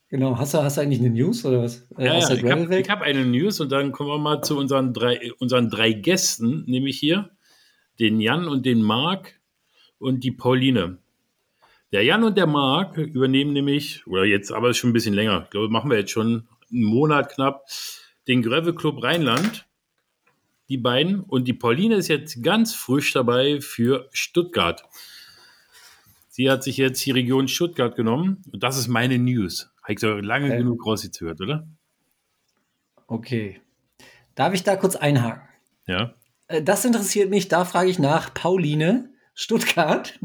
[0.09, 0.37] Genau.
[0.37, 1.87] Hast du, hast du eigentlich eine News oder was?
[1.97, 4.93] Äh, ja, ja, ich habe hab eine News und dann kommen wir mal zu unseren
[4.93, 7.29] drei, unseren drei Gästen, nämlich hier
[8.01, 9.39] den Jan und den Marc
[9.99, 10.97] und die Pauline.
[11.93, 15.49] Der Jan und der Marc übernehmen nämlich, oder jetzt aber schon ein bisschen länger, ich
[15.51, 17.65] glaube, machen wir jetzt schon einen Monat knapp,
[18.27, 19.67] den Gravel Club Rheinland
[20.71, 21.19] die beiden.
[21.19, 24.83] Und die Pauline ist jetzt ganz frisch dabei für Stuttgart.
[26.29, 28.41] Sie hat sich jetzt die Region Stuttgart genommen.
[28.53, 29.69] Und das ist meine News.
[29.83, 30.57] Habe ich so lange okay.
[30.59, 31.67] genug rausgehört, oder?
[33.05, 33.59] Okay.
[34.33, 35.41] Darf ich da kurz einhaken?
[35.87, 36.13] Ja.
[36.51, 37.47] Äh, das interessiert mich.
[37.47, 38.33] Da frage ich nach.
[38.33, 40.19] Pauline, Stuttgart.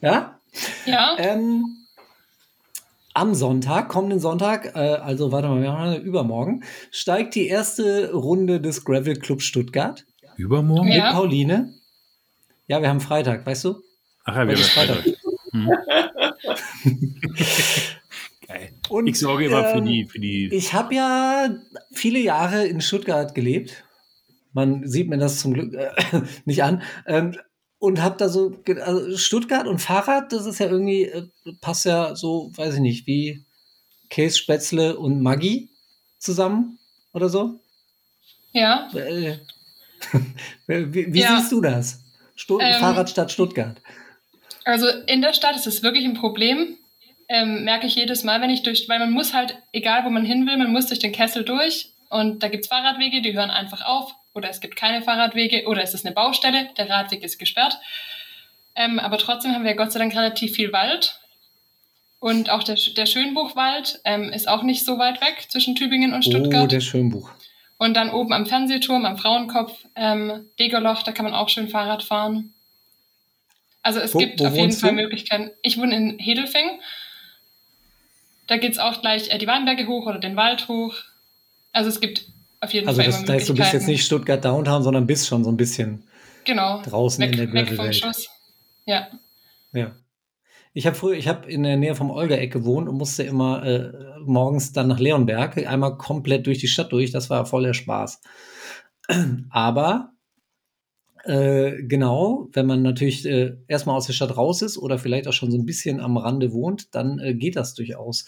[0.00, 0.40] Ja?
[0.86, 1.16] Ja.
[1.18, 1.64] Ähm,
[3.14, 8.60] am Sonntag, kommenden Sonntag, äh, also warte mal, wir haben übermorgen, steigt die erste Runde
[8.60, 10.04] des Gravel Club Stuttgart.
[10.36, 10.88] Übermorgen?
[10.88, 11.74] Mit Pauline.
[12.68, 13.82] Ja, wir haben Freitag, weißt du?
[14.24, 15.04] Ach ja, wir haben Freitag.
[15.52, 15.68] Hm.
[18.46, 18.70] Geil.
[18.88, 20.54] Und, ich sorge immer ähm, für, die, für die.
[20.54, 21.48] Ich habe ja
[21.92, 23.84] viele Jahre in Stuttgart gelebt.
[24.58, 25.90] Man sieht mir das zum Glück äh,
[26.44, 26.82] nicht an.
[27.06, 27.38] Ähm,
[27.78, 31.28] und hab da so, also Stuttgart und Fahrrad, das ist ja irgendwie, äh,
[31.60, 33.44] passt ja so, weiß ich nicht, wie
[34.10, 35.70] Käse, Spätzle und Maggi
[36.18, 36.80] zusammen
[37.12, 37.60] oder so.
[38.52, 38.90] Ja.
[38.94, 39.38] Äh,
[40.66, 41.36] wie, wie ja.
[41.36, 42.02] siehst du das?
[42.34, 43.80] Stutt ähm, Fahrradstadt Stuttgart.
[44.64, 46.76] Also in der Stadt ist es wirklich ein Problem.
[47.28, 50.24] Ähm, merke ich jedes Mal, wenn ich durch, weil man muss halt, egal wo man
[50.24, 53.50] hin will, man muss durch den Kessel durch und da gibt es Fahrradwege, die hören
[53.50, 57.38] einfach auf oder es gibt keine Fahrradwege oder es ist eine Baustelle, der Radweg ist
[57.38, 57.78] gesperrt.
[58.74, 61.20] Ähm, aber trotzdem haben wir Gott sei Dank relativ viel Wald.
[62.20, 66.24] Und auch der, der Schönbuchwald ähm, ist auch nicht so weit weg zwischen Tübingen und
[66.24, 66.64] Stuttgart.
[66.64, 67.30] Oh, der Schönbuch.
[67.78, 72.02] Und dann oben am Fernsehturm, am Frauenkopf, ähm, Degerloch, da kann man auch schön Fahrrad
[72.02, 72.52] fahren.
[73.82, 74.96] Also es wo, gibt wo auf jeden Fall du?
[74.96, 75.50] Möglichkeiten.
[75.62, 76.80] Ich wohne in Hedelfing.
[78.48, 80.94] Da geht es auch gleich äh, die Weinberge hoch oder den Wald hoch.
[81.72, 82.26] Also es gibt
[82.60, 83.10] auf jeden also Fall.
[83.10, 86.04] Also das heißt, du bist jetzt nicht Stuttgart Downtown, sondern bist schon so ein bisschen
[86.44, 86.82] genau.
[86.82, 88.28] draußen weg, in der Gravel-Welt.
[88.86, 89.08] Ja.
[89.72, 89.92] Ja.
[90.72, 93.92] Ich habe früher, ich habe in der Nähe vom Olga-Eck gewohnt und musste immer äh,
[94.24, 97.10] morgens dann nach Leonberg einmal komplett durch die Stadt durch.
[97.10, 98.20] Das war voller Spaß.
[99.50, 100.12] Aber
[101.28, 105.34] äh, genau, wenn man natürlich äh, erstmal aus der Stadt raus ist oder vielleicht auch
[105.34, 108.24] schon so ein bisschen am Rande wohnt, dann äh, geht das durchaus.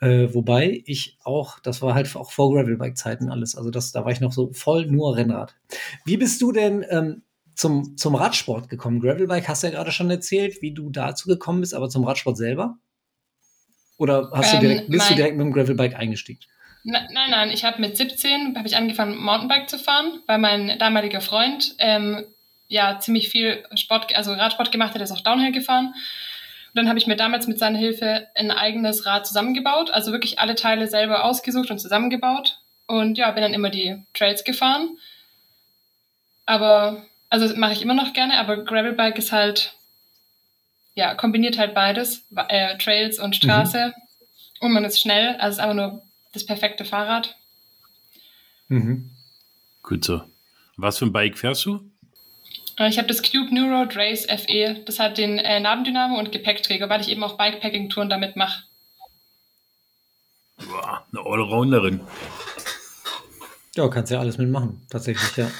[0.00, 3.56] Äh, wobei ich auch, das war halt auch vor Gravelbike-Zeiten alles.
[3.56, 5.54] Also das, da war ich noch so voll nur Rennrad.
[6.06, 7.22] Wie bist du denn ähm,
[7.54, 9.00] zum, zum Radsport gekommen?
[9.00, 12.38] Gravelbike hast du ja gerade schon erzählt, wie du dazu gekommen bist, aber zum Radsport
[12.38, 12.78] selber?
[13.98, 16.40] Oder hast ähm, du direkt, bist du direkt mit dem Gravelbike eingestiegen?
[16.82, 21.20] Nein, nein, ich habe mit 17 habe ich angefangen Mountainbike zu fahren, weil mein damaliger
[21.20, 22.24] Freund ähm,
[22.68, 25.88] ja ziemlich viel Sport, also Radsport gemacht hat, er ist auch Downhill gefahren.
[25.88, 30.38] Und dann habe ich mir damals mit seiner Hilfe ein eigenes Rad zusammengebaut, also wirklich
[30.38, 32.60] alle Teile selber ausgesucht und zusammengebaut.
[32.86, 34.96] Und ja, bin dann immer die Trails gefahren.
[36.46, 39.74] Aber, also mache ich immer noch gerne, aber Gravelbike ist halt,
[40.94, 43.88] ja, kombiniert halt beides, äh, Trails und Straße.
[43.88, 43.92] Mhm.
[44.60, 47.36] Und man ist schnell, also es ist einfach nur das perfekte Fahrrad.
[48.68, 49.10] Mhm.
[49.82, 50.22] Gut so.
[50.76, 51.80] Was für ein Bike fährst du?
[52.78, 54.82] Äh, ich habe das Cube New Road Race FE.
[54.86, 58.64] Das hat den äh, Nabendynamo und Gepäckträger, weil ich eben auch Bikepacking-Touren damit mache.
[60.58, 62.00] Boah, eine Allrounderin.
[63.76, 65.50] Ja, kannst ja alles mitmachen, tatsächlich, ja.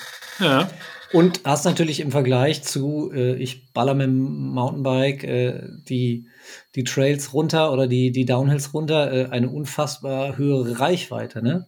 [0.40, 0.70] Ja.
[1.12, 6.26] Und hast natürlich im Vergleich zu, äh, ich baller mit dem Mountainbike äh, die,
[6.76, 11.66] die Trails runter oder die, die Downhills runter, äh, eine unfassbar höhere Reichweite, ne?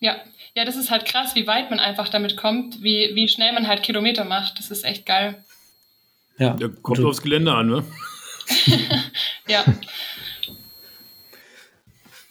[0.00, 0.16] Ja.
[0.54, 3.68] ja, das ist halt krass, wie weit man einfach damit kommt, wie, wie schnell man
[3.68, 4.58] halt Kilometer macht.
[4.58, 5.44] Das ist echt geil.
[6.38, 7.84] Ja, ja kommt du, aufs Gelände an, ne?
[9.48, 9.64] ja.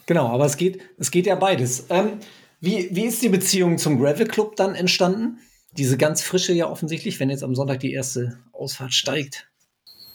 [0.07, 1.85] Genau, aber es geht, es geht ja beides.
[1.91, 2.19] Ähm,
[2.59, 5.39] wie, wie ist die Beziehung zum Gravel Club dann entstanden?
[5.73, 9.47] Diese ganz frische ja offensichtlich, wenn jetzt am Sonntag die erste Ausfahrt steigt.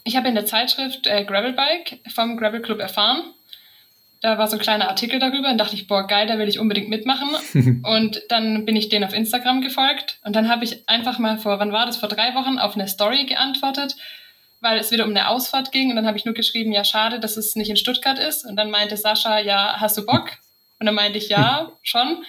[0.04, 3.32] Ich habe in der Zeitschrift äh, Gravelbike vom Gravel Club erfahren.
[4.20, 6.58] Da war so ein kleiner Artikel darüber und dachte ich, boah, geil, da will ich
[6.58, 7.82] unbedingt mitmachen.
[7.84, 11.58] und dann bin ich denen auf Instagram gefolgt und dann habe ich einfach mal vor,
[11.58, 13.96] wann war das, vor drei Wochen auf eine Story geantwortet,
[14.60, 17.20] weil es wieder um eine Ausfahrt ging und dann habe ich nur geschrieben, ja, schade,
[17.20, 18.44] dass es nicht in Stuttgart ist.
[18.44, 20.30] Und dann meinte Sascha, ja, hast du Bock?
[20.80, 22.24] Und dann meinte ich, ja, schon.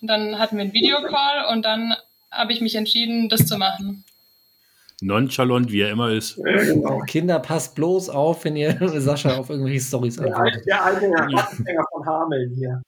[0.00, 1.94] Und dann hatten wir einen Videocall und dann
[2.30, 4.04] habe ich mich entschieden, das zu machen.
[5.00, 6.36] Nonchalant, wie er immer ist.
[6.38, 6.98] Ja, genau.
[7.06, 10.66] Kinder, passt bloß auf, wenn ihr Sascha auf irgendwelche Stories Der alte, antwortet.
[10.66, 12.82] der alte Rattenfänger von Hameln hier.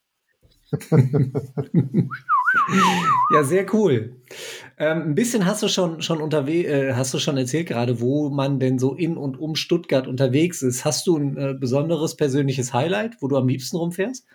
[3.32, 4.16] Ja, sehr cool.
[4.76, 8.28] Ähm, ein bisschen hast du schon, schon unterwegs, äh, hast du schon erzählt gerade, wo
[8.28, 10.84] man denn so in und um Stuttgart unterwegs ist.
[10.84, 14.26] Hast du ein äh, besonderes persönliches Highlight, wo du am liebsten rumfährst?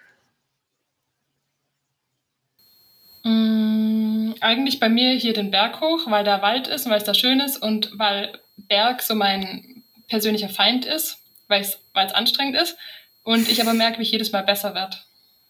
[3.25, 4.04] Mm,
[4.41, 7.13] eigentlich bei mir hier den Berg hoch, weil da Wald ist und weil es da
[7.13, 11.17] schön ist und weil Berg so mein persönlicher Feind ist,
[11.47, 12.77] weil es weil es anstrengend ist.
[13.23, 14.97] Und ich aber merke, wie ich jedes Mal besser werde.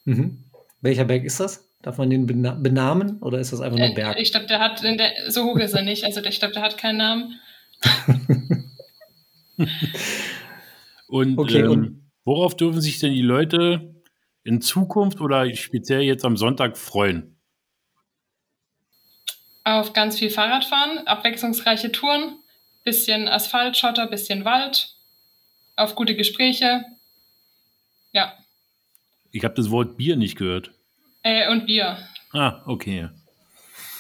[0.05, 0.43] Mhm.
[0.81, 1.67] Welcher Berg ist das?
[1.81, 4.17] Darf man den bena benamen oder ist das einfach nur Äh, Berg?
[4.19, 6.03] Ich glaube, der hat, der, so hoch ist er nicht.
[6.05, 7.39] Also ich glaube, der hat keinen Namen.
[11.07, 13.93] Und, Okay, ähm, und- worauf dürfen sich denn die Leute
[14.43, 17.34] in Zukunft oder speziell jetzt am Sonntag freuen?
[19.65, 22.37] Auf ganz viel Fahrradfahren, abwechslungsreiche Touren,
[22.83, 24.95] bisschen Asphalt, Schotter, bisschen Wald,
[25.75, 26.85] auf gute Gespräche.
[28.13, 28.33] Ja,
[29.31, 30.71] Ich habe das Wort Bier nicht gehört.
[31.23, 31.97] äh, und Bier.
[32.31, 33.09] Ah, okay.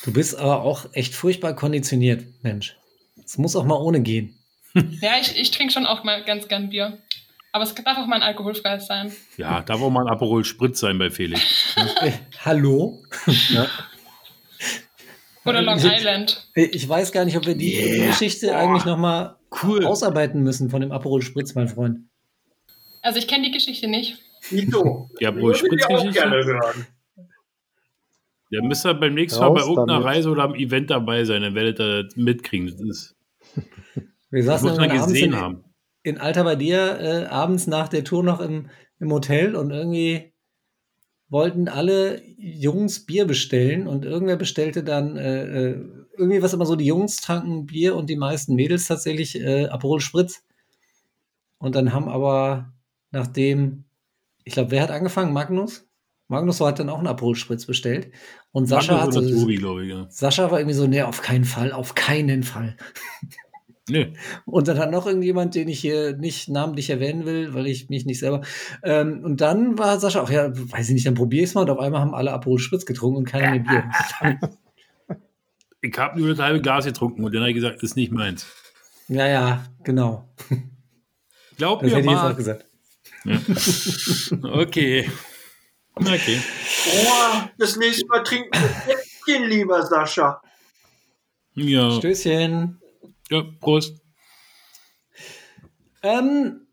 [0.03, 2.77] Du bist aber auch echt furchtbar konditioniert, Mensch.
[3.25, 4.37] Es muss auch mal ohne gehen.
[5.01, 6.97] Ja, ich, ich trinke schon auch mal ganz gern Bier.
[7.53, 9.11] Aber es darf auch mal ein alkoholfreies sein.
[9.37, 11.73] Ja, darf auch mal ein Aperol Spritz sein bei Felix.
[12.45, 13.01] Hallo?
[15.45, 16.49] Oder Long Island.
[16.55, 18.07] Ich weiß gar nicht, ob wir die Yeah.
[18.07, 19.85] Geschichte eigentlich noch mal Cool.
[19.85, 21.99] ausarbeiten müssen von dem Aperol Spritz, mein Freund.
[23.01, 24.17] Also ich kenne die Geschichte nicht.
[24.49, 25.09] Dito.
[25.19, 26.87] Die Aperol Würde ich auch gerne hören.
[28.51, 30.15] Der müsste beim nächsten Mal bei Raus irgendeiner damit.
[30.15, 32.67] Reise oder am Event dabei sein, dann werdet ihr das mitkriegen.
[32.67, 33.15] Das, ist,
[34.29, 35.63] Wir das saßen muss man gesehen in, haben.
[36.03, 40.33] in Alter bei dir, äh, abends nach der Tour noch im, im Hotel und irgendwie
[41.29, 45.85] wollten alle Jungs Bier bestellen und irgendwer bestellte dann äh, äh,
[46.17, 50.01] irgendwie was immer so, die Jungs tranken Bier und die meisten Mädels tatsächlich äh, Aperol
[50.01, 50.43] Spritz.
[51.57, 52.73] Und dann haben aber
[53.11, 53.85] nachdem,
[54.43, 55.33] ich glaube, wer hat angefangen?
[55.33, 55.87] Magnus?
[56.27, 58.11] Magnus hat dann auch einen Aperol Spritz bestellt.
[58.51, 59.89] Und Sascha hat Magnus so, Tobi, ich.
[59.89, 60.07] Ja.
[60.09, 62.77] Sascha war irgendwie so, nee, auf keinen Fall, auf keinen Fall.
[63.87, 64.13] Nee.
[64.45, 68.05] Und dann hat noch irgendjemand, den ich hier nicht namentlich erwähnen will, weil ich mich
[68.05, 68.41] nicht selber.
[68.83, 71.61] Ähm, und dann war Sascha auch, ja, weiß ich nicht, dann probier ich's mal.
[71.61, 74.39] Und auf einmal haben alle Aperol Spritz getrunken und keiner mehr Bier.
[75.81, 78.11] Ich habe nur das halbe Glas getrunken und dann habe ich gesagt, das ist nicht
[78.11, 78.47] meins.
[79.07, 80.27] ja, ja, genau.
[81.57, 82.35] Glaub Das mir hätte ich jetzt auch mal.
[82.35, 82.65] gesagt.
[84.51, 85.07] Okay.
[85.93, 86.39] Okay.
[86.85, 88.49] Boah, das nächste Mal trinken
[89.27, 90.41] wir lieber, Sascha.
[91.53, 91.91] Ja.
[91.91, 92.81] Stößchen.
[93.29, 94.01] Ja, Prost.
[96.03, 96.67] Ähm,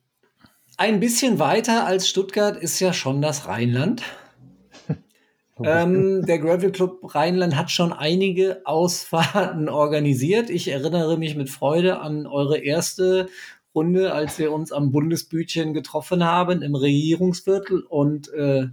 [0.76, 4.02] ein bisschen weiter als Stuttgart ist ja schon das Rheinland.
[5.64, 10.50] Ähm, der Gravel Club Rheinland hat schon einige Ausfahrten organisiert.
[10.50, 13.28] Ich erinnere mich mit Freude an eure erste
[13.74, 18.68] Runde, als wir uns am Bundesbütchen getroffen haben im Regierungsviertel und äh,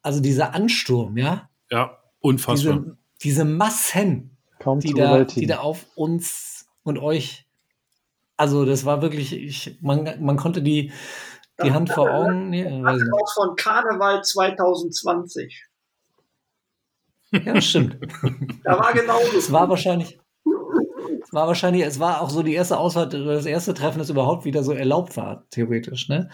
[0.00, 2.78] also dieser Ansturm, ja, Ja, unfassbar.
[2.78, 7.46] diese, diese Massen, Kaum die zu da, die da auf uns und euch,
[8.36, 10.92] also das war wirklich, ich, man, man konnte die,
[11.62, 13.12] die Hand vor Augen, nee, weiß ich nicht.
[13.12, 15.64] Auch von Karneval 2020.
[17.32, 17.98] Ja, stimmt.
[18.64, 19.52] Da war genau Es das.
[19.52, 20.18] war wahrscheinlich,
[21.22, 24.08] es war wahrscheinlich, es war auch so die erste Ausfahrt, oder das erste Treffen, das
[24.10, 26.08] überhaupt wieder so erlaubt war, theoretisch.
[26.08, 26.30] Ne?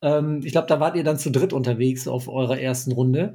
[0.00, 3.34] Ähm, ich glaube, da wart ihr dann zu dritt unterwegs auf eurer ersten Runde.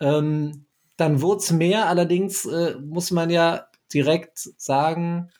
[0.00, 0.66] Ähm,
[0.96, 5.30] dann wurde es mehr, allerdings äh, muss man ja direkt sagen,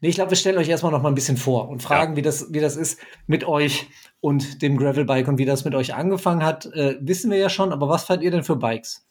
[0.00, 2.22] nee, ich glaube, wir stellen euch erstmal noch mal ein bisschen vor und fragen, wie,
[2.22, 3.88] das, wie das ist mit euch
[4.20, 7.72] und dem Gravelbike und wie das mit euch angefangen hat, äh, wissen wir ja schon,
[7.72, 9.06] aber was fahrt ihr denn für Bikes?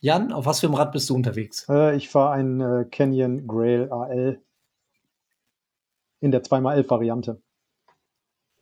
[0.00, 1.66] Jan, auf was für einem Rad bist du unterwegs?
[1.68, 4.40] Äh, ich fahre einen äh, Canyon Grail AL
[6.20, 7.40] in der 2x11-Variante.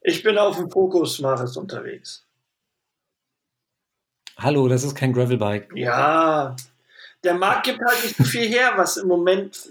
[0.00, 2.26] Ich bin auf dem Focus Maris unterwegs.
[4.36, 5.70] Hallo, das ist kein Gravelbike.
[5.76, 6.56] Ja,
[7.24, 9.68] der Markt gibt halt nicht so viel her, was im Moment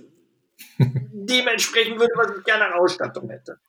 [0.77, 3.59] dementsprechend würde, was ich gerne an Ausstattung hätte.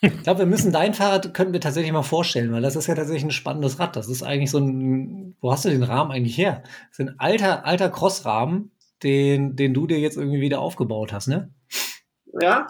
[0.00, 2.94] Ich glaube, wir müssen dein Fahrrad, könnten wir tatsächlich mal vorstellen, weil das ist ja
[2.94, 3.96] tatsächlich ein spannendes Rad.
[3.96, 6.62] Das ist eigentlich so ein, wo hast du den Rahmen eigentlich her?
[6.62, 8.70] Das ist ein alter, alter Crossrahmen,
[9.02, 11.52] den, den du dir jetzt irgendwie wieder aufgebaut hast, ne?
[12.40, 12.68] Ja,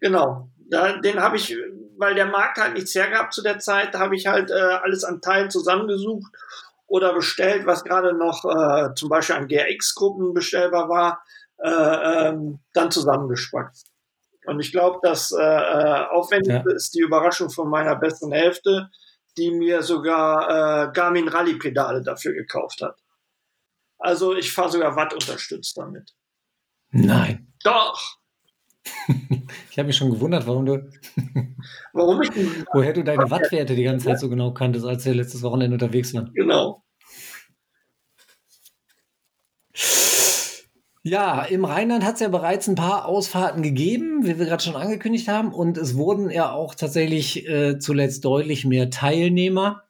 [0.00, 0.48] genau.
[0.70, 1.54] Ja, den habe ich,
[1.98, 5.20] weil der Markt halt nichts hergab zu der Zeit, habe ich halt äh, alles an
[5.20, 6.32] Teilen zusammengesucht
[6.88, 11.22] oder bestellt, was gerade noch äh, zum Beispiel an GRX-Gruppen bestellbar war,
[11.58, 13.84] äh, ähm, dann zusammengespackt.
[14.46, 18.88] Und ich glaube, das äh, äh, Aufwendigste ist die Überraschung von meiner besten Hälfte,
[19.36, 22.98] die mir sogar äh, Garmin Rallye-Pedale dafür gekauft hat.
[23.98, 26.14] Also ich fahre sogar Watt unterstützt damit.
[26.90, 27.52] Nein.
[27.62, 28.17] Doch.
[29.70, 30.90] Ich habe mich schon gewundert, warum du.
[31.92, 32.30] warum ich.
[32.72, 36.14] Woher du deine Wattwerte die ganze Zeit so genau kanntest, als wir letztes Wochenende unterwegs
[36.14, 36.32] waren.
[36.34, 36.82] Genau.
[41.04, 44.76] Ja, im Rheinland hat es ja bereits ein paar Ausfahrten gegeben, wie wir gerade schon
[44.76, 45.54] angekündigt haben.
[45.54, 49.84] Und es wurden ja auch tatsächlich äh, zuletzt deutlich mehr Teilnehmer.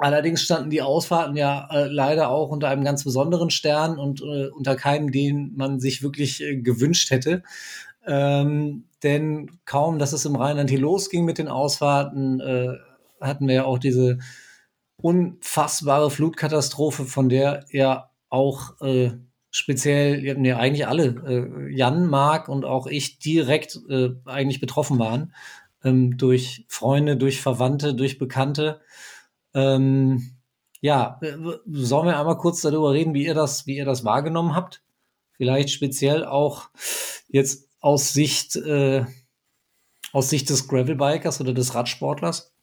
[0.00, 4.48] Allerdings standen die Ausfahrten ja äh, leider auch unter einem ganz besonderen Stern und äh,
[4.48, 7.42] unter keinem, den man sich wirklich äh, gewünscht hätte.
[8.06, 12.76] Ähm, denn kaum, dass es im Rheinland hier losging mit den Ausfahrten, äh,
[13.20, 14.18] hatten wir ja auch diese
[14.96, 19.10] unfassbare Flutkatastrophe, von der ja auch äh,
[19.50, 23.80] speziell, ja, eigentlich alle, äh, Jan, Marc und auch ich direkt
[24.24, 25.34] eigentlich betroffen waren.
[25.82, 28.80] Ähm, durch Freunde, durch Verwandte, durch Bekannte.
[29.54, 30.36] Ähm,
[30.80, 31.20] ja,
[31.66, 34.82] sollen wir einmal kurz darüber reden, wie ihr das, wie ihr das wahrgenommen habt?
[35.32, 36.70] Vielleicht speziell auch
[37.28, 39.04] jetzt aus Sicht, äh,
[40.12, 42.54] aus Sicht des Gravelbikers oder des Radsportlers?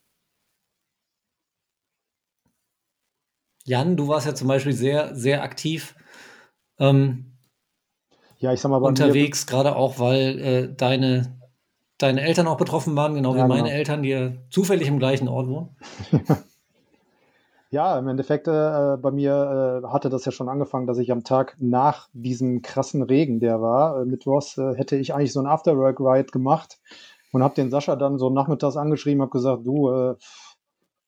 [3.65, 5.95] Jan, du warst ja zum Beispiel sehr, sehr aktiv
[6.79, 7.33] ähm,
[8.39, 11.39] ja, ich sag mal, unterwegs, gerade auch, weil äh, deine,
[11.97, 13.75] deine Eltern auch betroffen waren, genau ja, wie meine genau.
[13.75, 15.75] Eltern, die ja zufällig im gleichen Ort wohnen.
[17.69, 21.25] Ja, im Endeffekt äh, bei mir äh, hatte das ja schon angefangen, dass ich am
[21.25, 25.47] Tag nach diesem krassen Regen, der war, äh, mittwochs, äh, hätte ich eigentlich so ein
[25.47, 26.79] Afterwork-Ride gemacht
[27.33, 30.15] und habe den Sascha dann so nachmittags angeschrieben, habe gesagt, du, äh,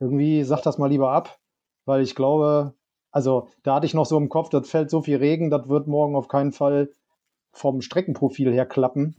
[0.01, 1.39] irgendwie sag das mal lieber ab,
[1.85, 2.73] weil ich glaube,
[3.11, 5.87] also da hatte ich noch so im Kopf, das fällt so viel Regen, das wird
[5.87, 6.89] morgen auf keinen Fall
[7.53, 9.15] vom Streckenprofil her klappen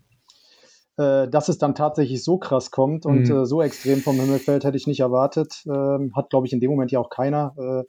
[1.01, 3.37] äh, dass es dann tatsächlich so krass kommt und mhm.
[3.37, 5.65] äh, so extrem vom Himmel fällt, hätte ich nicht erwartet.
[5.67, 7.55] Ähm, hat, glaube ich, in dem Moment ja auch keiner.
[7.57, 7.85] Äh,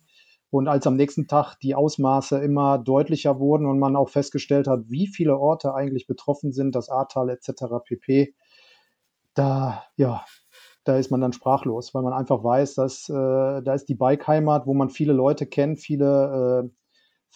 [0.49, 4.81] und als am nächsten Tag die Ausmaße immer deutlicher wurden und man auch festgestellt hat,
[4.87, 7.83] wie viele Orte eigentlich betroffen sind, das Ahrtal etc.
[7.83, 8.33] pp.,
[9.33, 10.23] da, ja,
[10.85, 14.67] da ist man dann sprachlos, weil man einfach weiß, dass äh, da ist die Bike-Heimat,
[14.67, 16.69] wo man viele Leute kennt, viele,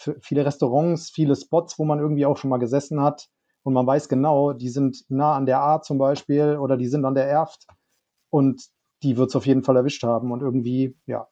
[0.04, 3.30] äh, viele Restaurants, viele Spots, wo man irgendwie auch schon mal gesessen hat
[3.66, 7.04] und man weiß genau, die sind nah an der A zum Beispiel oder die sind
[7.04, 7.66] an der Erft
[8.30, 8.70] und
[9.02, 11.28] die wird es auf jeden Fall erwischt haben und irgendwie, ja,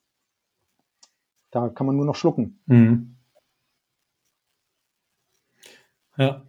[1.52, 2.60] da kann man nur noch schlucken.
[2.66, 3.18] Mhm.
[6.18, 6.44] Ja,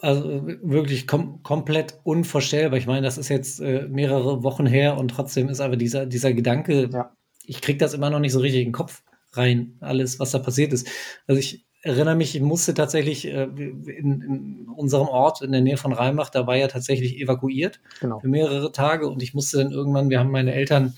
[0.00, 2.76] also wirklich kom komplett unvorstellbar.
[2.76, 6.32] Ich meine, das ist jetzt äh, mehrere Wochen her und trotzdem ist aber dieser, dieser
[6.32, 7.16] Gedanke, ja.
[7.44, 10.40] ich kriege das immer noch nicht so richtig in den Kopf rein, alles, was da
[10.40, 10.88] passiert ist.
[11.28, 15.76] Also ich erinnere mich, ich musste tatsächlich äh, in, in, unserem Ort in der Nähe
[15.76, 18.20] von Rheinbach, da war ja tatsächlich evakuiert genau.
[18.20, 20.94] für mehrere Tage und ich musste dann irgendwann, wir haben meine Eltern,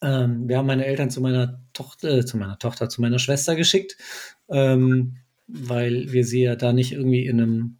[0.00, 3.56] ähm, wir haben meine Eltern zu meiner Tochter, äh, zu meiner Tochter, zu meiner Schwester
[3.56, 3.96] geschickt,
[4.48, 5.16] ähm,
[5.46, 7.78] weil wir sie ja da nicht irgendwie in einem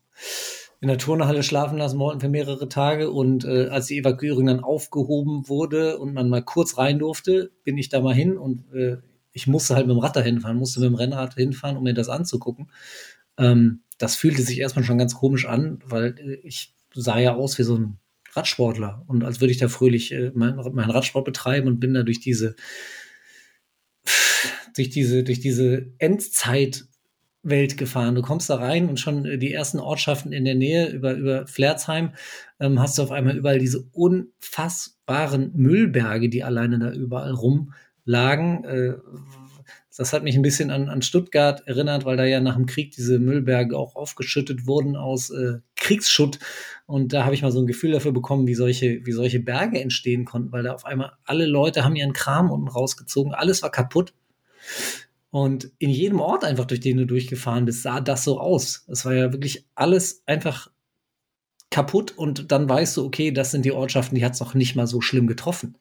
[0.83, 3.13] in der Turnhalle schlafen lassen wollten für mehrere Tage.
[3.13, 7.79] Und äh, als die Evakuierung dann aufgehoben wurde und man mal kurz rein durfte, bin
[7.79, 8.97] ich da mal hin und äh,
[9.33, 11.95] ich musste halt mit dem Rad dahin fahren, musste mit dem Rennrad hinfahren, um mir
[11.95, 12.71] das anzugucken.
[13.39, 17.59] Ähm, das fühlte sich erstmal schon ganz komisch an, weil äh, ich sah ja aus
[17.59, 17.99] wie so ein
[18.35, 22.03] Radsportler und als würde ich da fröhlich äh, meinen mein Radsport betreiben und bin da
[22.03, 22.57] durch diese
[24.75, 28.15] durch diese durch diese Endzeitwelt gefahren.
[28.15, 31.47] Du kommst da rein und schon äh, die ersten Ortschaften in der Nähe über über
[31.47, 32.13] Flerzheim
[32.59, 37.75] ähm, hast du auf einmal überall diese unfassbaren Müllberge, die alleine da überall rum
[38.05, 38.65] lagen.
[38.65, 38.95] Äh,
[39.97, 42.93] das hat mich ein bisschen an, an Stuttgart erinnert, weil da ja nach dem Krieg
[42.93, 46.39] diese Müllberge auch aufgeschüttet wurden aus äh, Kriegsschutt.
[46.87, 49.81] Und da habe ich mal so ein Gefühl dafür bekommen, wie solche, wie solche Berge
[49.81, 53.71] entstehen konnten, weil da auf einmal alle Leute haben ihren Kram unten rausgezogen, alles war
[53.71, 54.15] kaputt.
[55.31, 58.85] Und in jedem Ort einfach, durch den du durchgefahren bist, sah das so aus.
[58.89, 60.71] Es war ja wirklich alles einfach
[61.71, 64.77] kaputt und dann weißt du, okay, das sind die Ortschaften, die hat es noch nicht
[64.77, 65.79] mal so schlimm getroffen.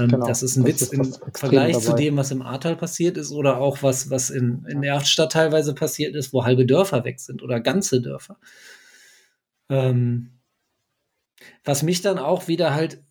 [0.00, 1.84] Ähm, genau, das ist ein das Witz ist im Vergleich dabei.
[1.84, 5.32] zu dem, was im Ahrtal passiert ist oder auch was, was in, in der Erftstadt
[5.32, 8.38] teilweise passiert ist, wo halbe Dörfer weg sind oder ganze Dörfer.
[9.68, 10.40] Ähm,
[11.64, 13.02] was mich dann auch wieder halt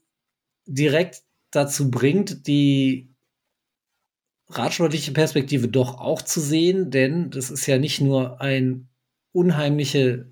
[0.65, 3.09] direkt dazu bringt, die
[4.49, 8.89] radsportliche Perspektive doch auch zu sehen, denn das ist ja nicht nur ein
[9.31, 10.31] unheimliche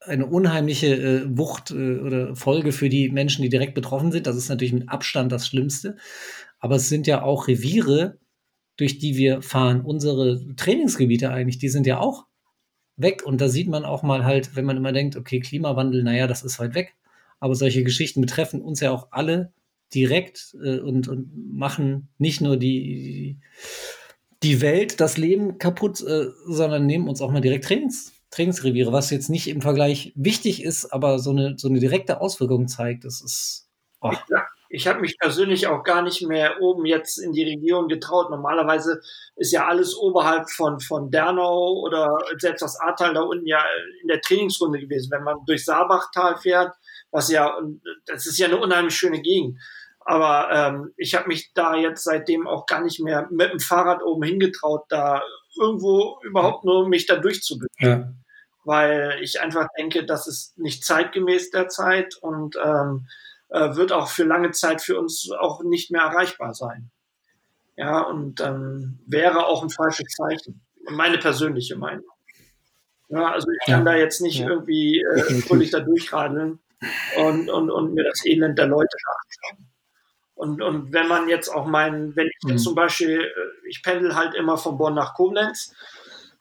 [0.00, 4.26] eine unheimliche äh, Wucht äh, oder Folge für die Menschen, die direkt betroffen sind.
[4.26, 5.96] Das ist natürlich mit Abstand das Schlimmste.
[6.58, 8.18] Aber es sind ja auch Reviere,
[8.76, 9.82] durch die wir fahren.
[9.82, 12.26] Unsere Trainingsgebiete eigentlich, die sind ja auch
[12.96, 13.24] weg.
[13.24, 16.42] Und da sieht man auch mal halt, wenn man immer denkt, okay, Klimawandel, naja, das
[16.42, 16.94] ist weit weg.
[17.38, 19.52] Aber solche Geschichten betreffen uns ja auch alle
[19.94, 23.38] direkt äh, und, und machen nicht nur die,
[24.42, 29.10] die Welt, das Leben kaputt, äh, sondern nehmen uns auch mal direkt Trainings, Trainingsreviere, was
[29.10, 33.04] jetzt nicht im Vergleich wichtig ist, aber so eine, so eine direkte Auswirkung zeigt.
[33.04, 33.68] Das ist.
[34.00, 34.12] Oh.
[34.28, 38.30] Ja, ich habe mich persönlich auch gar nicht mehr oben jetzt in die Region getraut.
[38.30, 39.00] Normalerweise
[39.34, 43.64] ist ja alles oberhalb von, von Dernau oder selbst das Ahrtal da unten ja
[44.00, 45.10] in der Trainingsrunde gewesen.
[45.10, 46.72] Wenn man durch Saarbachtal fährt,
[47.10, 47.58] was ja,
[48.06, 49.58] das ist ja eine unheimlich schöne Gegend.
[50.04, 54.02] Aber ähm, ich habe mich da jetzt seitdem auch gar nicht mehr mit dem Fahrrad
[54.04, 55.20] oben hingetraut, da
[55.58, 57.70] irgendwo überhaupt nur mich da durchzubewegen.
[57.78, 58.12] Ja.
[58.64, 63.06] Weil ich einfach denke, das ist nicht zeitgemäß der Zeit und ähm,
[63.48, 66.90] äh, wird auch für lange Zeit für uns auch nicht mehr erreichbar sein.
[67.76, 70.60] Ja, und ähm, wäre auch ein falsches Zeichen.
[70.90, 72.04] Meine persönliche Meinung.
[73.08, 73.92] Ja, also ich kann ja.
[73.92, 74.48] da jetzt nicht ja.
[74.48, 76.60] irgendwie äh, fröhlich da durchradeln
[77.16, 79.66] und, und, und mir das Elend der Leute anschauen.
[80.40, 82.64] Und, und wenn man jetzt auch meinen, wenn ich jetzt mhm.
[82.64, 85.74] zum Beispiel, äh, ich pendel halt immer von Bonn nach Koblenz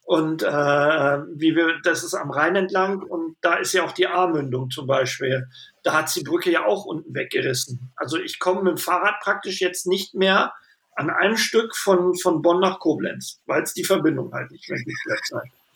[0.04, 4.08] und äh, wie wir, das ist am Rhein entlang und da ist ja auch die
[4.08, 5.50] A-Mündung zum Beispiel.
[5.84, 7.92] Da hat die Brücke ja auch unten weggerissen.
[7.98, 10.54] Also ich komme mit dem Fahrrad praktisch jetzt nicht mehr
[10.96, 14.80] an einem Stück von, von Bonn nach Koblenz, weil es die Verbindung halt nicht mehr
[14.80, 14.98] gibt.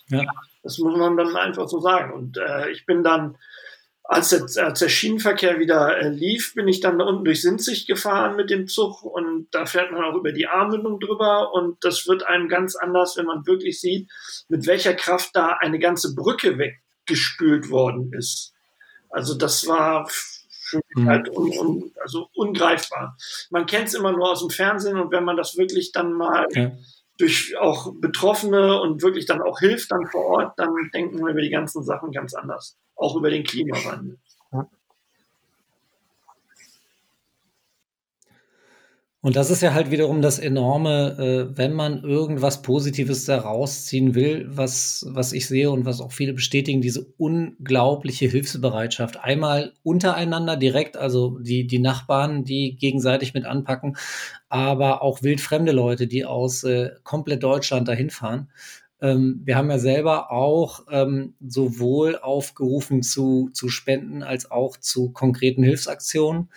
[0.07, 0.24] Ja.
[0.63, 2.13] Das muss man dann einfach so sagen.
[2.13, 3.36] Und äh, ich bin dann
[4.04, 7.88] als der, als der Schienenverkehr wieder äh, lief, bin ich dann da unten durch Sinzig
[7.88, 12.06] gefahren mit dem Zug und da fährt man auch über die Armündung drüber und das
[12.06, 14.12] wird einem ganz anders, wenn man wirklich sieht,
[14.49, 18.54] mit welcher Kraft da eine ganze Brücke weggespült worden ist.
[19.10, 21.10] Also das war für mich mhm.
[21.10, 23.16] halt un, un, also ungreifbar.
[23.51, 26.45] Man kennt es immer nur aus dem Fernsehen und wenn man das wirklich dann mal
[26.51, 26.72] ja.
[27.20, 31.41] durch auch Betroffene und wirklich dann auch hilft dann vor Ort, dann denken wir über
[31.41, 34.18] die ganzen Sachen ganz anders auch über den Klimawandel.
[39.26, 41.16] Und das ist ja halt wiederum das Enorme,
[41.54, 46.12] äh, wenn man irgendwas Positives da rausziehen will, was, was ich sehe und was auch
[46.12, 49.24] viele bestätigen, diese unglaubliche Hilfsbereitschaft.
[49.24, 53.95] Einmal untereinander direkt, also die, die Nachbarn, die gegenseitig mit anpacken,
[54.49, 58.49] aber auch wildfremde Leute, die aus äh, komplett Deutschland dahin fahren.
[59.04, 65.12] Ähm, wir haben ja selber auch ähm, sowohl aufgerufen zu, zu Spenden als auch zu
[65.12, 66.49] konkreten Hilfsaktionen.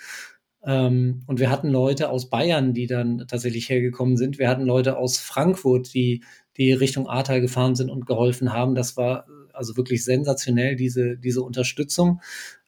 [0.64, 4.38] Ähm, und wir hatten Leute aus Bayern, die dann tatsächlich hergekommen sind.
[4.38, 6.22] Wir hatten Leute aus Frankfurt, die,
[6.56, 8.76] die Richtung Ahrtal gefahren sind und geholfen haben.
[8.76, 12.20] Das war also wirklich sensationell, diese, diese Unterstützung.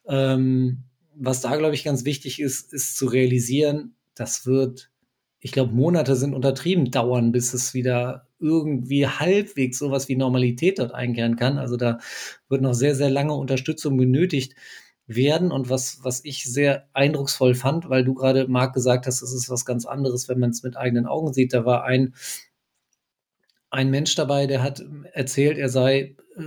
[0.07, 0.83] Ähm,
[1.15, 4.91] was da, glaube ich, ganz wichtig ist, ist zu realisieren, das wird,
[5.39, 10.93] ich glaube, Monate sind untertrieben dauern, bis es wieder irgendwie halbwegs sowas wie Normalität dort
[10.93, 11.57] einkehren kann.
[11.57, 11.99] Also da
[12.47, 14.55] wird noch sehr, sehr lange Unterstützung benötigt
[15.09, 15.51] werden.
[15.51, 19.49] Und was, was ich sehr eindrucksvoll fand, weil du gerade, Marc, gesagt hast, es ist
[19.49, 21.53] was ganz anderes, wenn man es mit eigenen Augen sieht.
[21.53, 22.13] Da war ein,
[23.69, 24.83] ein Mensch dabei, der hat
[25.13, 26.43] erzählt, er sei, äh,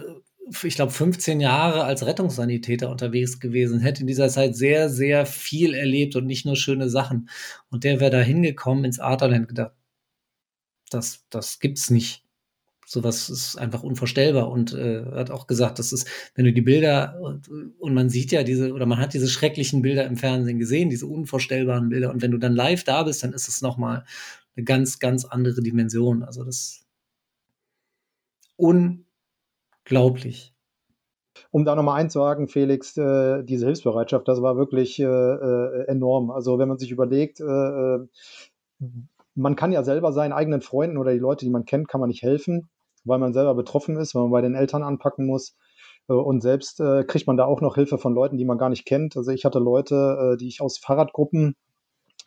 [0.64, 5.74] ich glaube, 15 Jahre als Rettungssanitäter unterwegs gewesen, hätte in dieser Zeit sehr, sehr viel
[5.74, 7.28] erlebt und nicht nur schöne Sachen.
[7.70, 9.72] Und der wäre da hingekommen ins Aterland gedacht,
[10.94, 12.24] das, das gibt's nicht.
[12.86, 17.18] Sowas ist einfach unvorstellbar und äh, hat auch gesagt, das ist, wenn du die Bilder
[17.22, 20.90] und, und, man sieht ja diese oder man hat diese schrecklichen Bilder im Fernsehen gesehen,
[20.90, 24.04] diese unvorstellbaren Bilder und wenn du dann live da bist, dann ist es noch mal
[24.56, 26.22] eine ganz ganz andere Dimension.
[26.22, 26.84] Also das
[28.56, 30.52] unglaublich.
[31.50, 36.30] Um da nochmal einzuhaken, Felix, äh, diese Hilfsbereitschaft, das war wirklich äh, äh enorm.
[36.30, 38.06] Also wenn man sich überlegt, äh, äh
[39.34, 42.08] man kann ja selber seinen eigenen Freunden oder die Leute, die man kennt, kann man
[42.08, 42.68] nicht helfen,
[43.04, 45.56] weil man selber betroffen ist, weil man bei den Eltern anpacken muss.
[46.08, 48.68] Äh, und selbst äh, kriegt man da auch noch Hilfe von Leuten, die man gar
[48.68, 49.16] nicht kennt.
[49.16, 51.56] Also ich hatte Leute, äh, die ich aus Fahrradgruppen,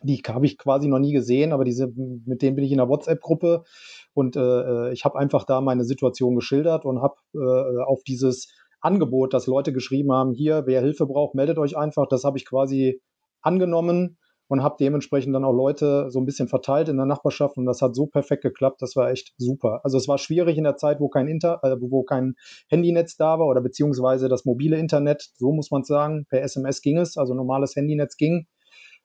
[0.02, 2.88] die habe ich quasi noch nie gesehen, aber diese, mit denen bin ich in einer
[2.88, 3.64] WhatsApp-Gruppe
[4.12, 8.48] und äh, ich habe einfach da meine Situation geschildert und habe äh, auf dieses
[8.80, 12.06] Angebot, dass Leute geschrieben haben, hier, wer Hilfe braucht, meldet euch einfach.
[12.08, 13.00] Das habe ich quasi
[13.40, 14.18] angenommen
[14.48, 17.82] und habe dementsprechend dann auch Leute so ein bisschen verteilt in der Nachbarschaft und das
[17.82, 19.80] hat so perfekt geklappt, das war echt super.
[19.84, 22.34] Also es war schwierig in der Zeit, wo kein Inter, äh, wo kein
[22.68, 26.98] Handynetz da war oder beziehungsweise das mobile Internet, so muss man sagen, per SMS ging
[26.98, 28.46] es, also normales Handynetz ging,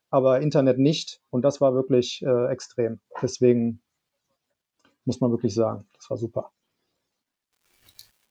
[0.09, 2.99] aber Internet nicht und das war wirklich äh, extrem.
[3.21, 3.81] Deswegen
[5.05, 6.51] muss man wirklich sagen, das war super.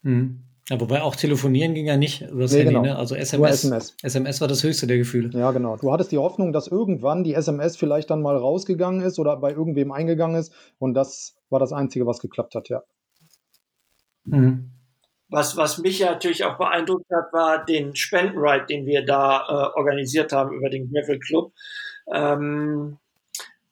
[0.02, 0.49] Mhm.
[0.70, 2.84] Ja, wobei auch telefonieren ging ja nicht über das nee, Handy, genau.
[2.84, 2.96] ne?
[2.96, 3.96] Also SMS, SMS.
[4.04, 5.36] SMS war das höchste der Gefühle.
[5.36, 5.76] Ja, genau.
[5.76, 9.50] Du hattest die Hoffnung, dass irgendwann die SMS vielleicht dann mal rausgegangen ist oder bei
[9.50, 10.54] irgendwem eingegangen ist.
[10.78, 12.84] Und das war das Einzige, was geklappt hat, ja.
[14.24, 14.70] Mhm.
[15.28, 19.76] Was, was mich ja natürlich auch beeindruckt hat, war den Spendenride, den wir da äh,
[19.76, 21.52] organisiert haben über den Gravel Club.
[22.12, 22.98] Ähm,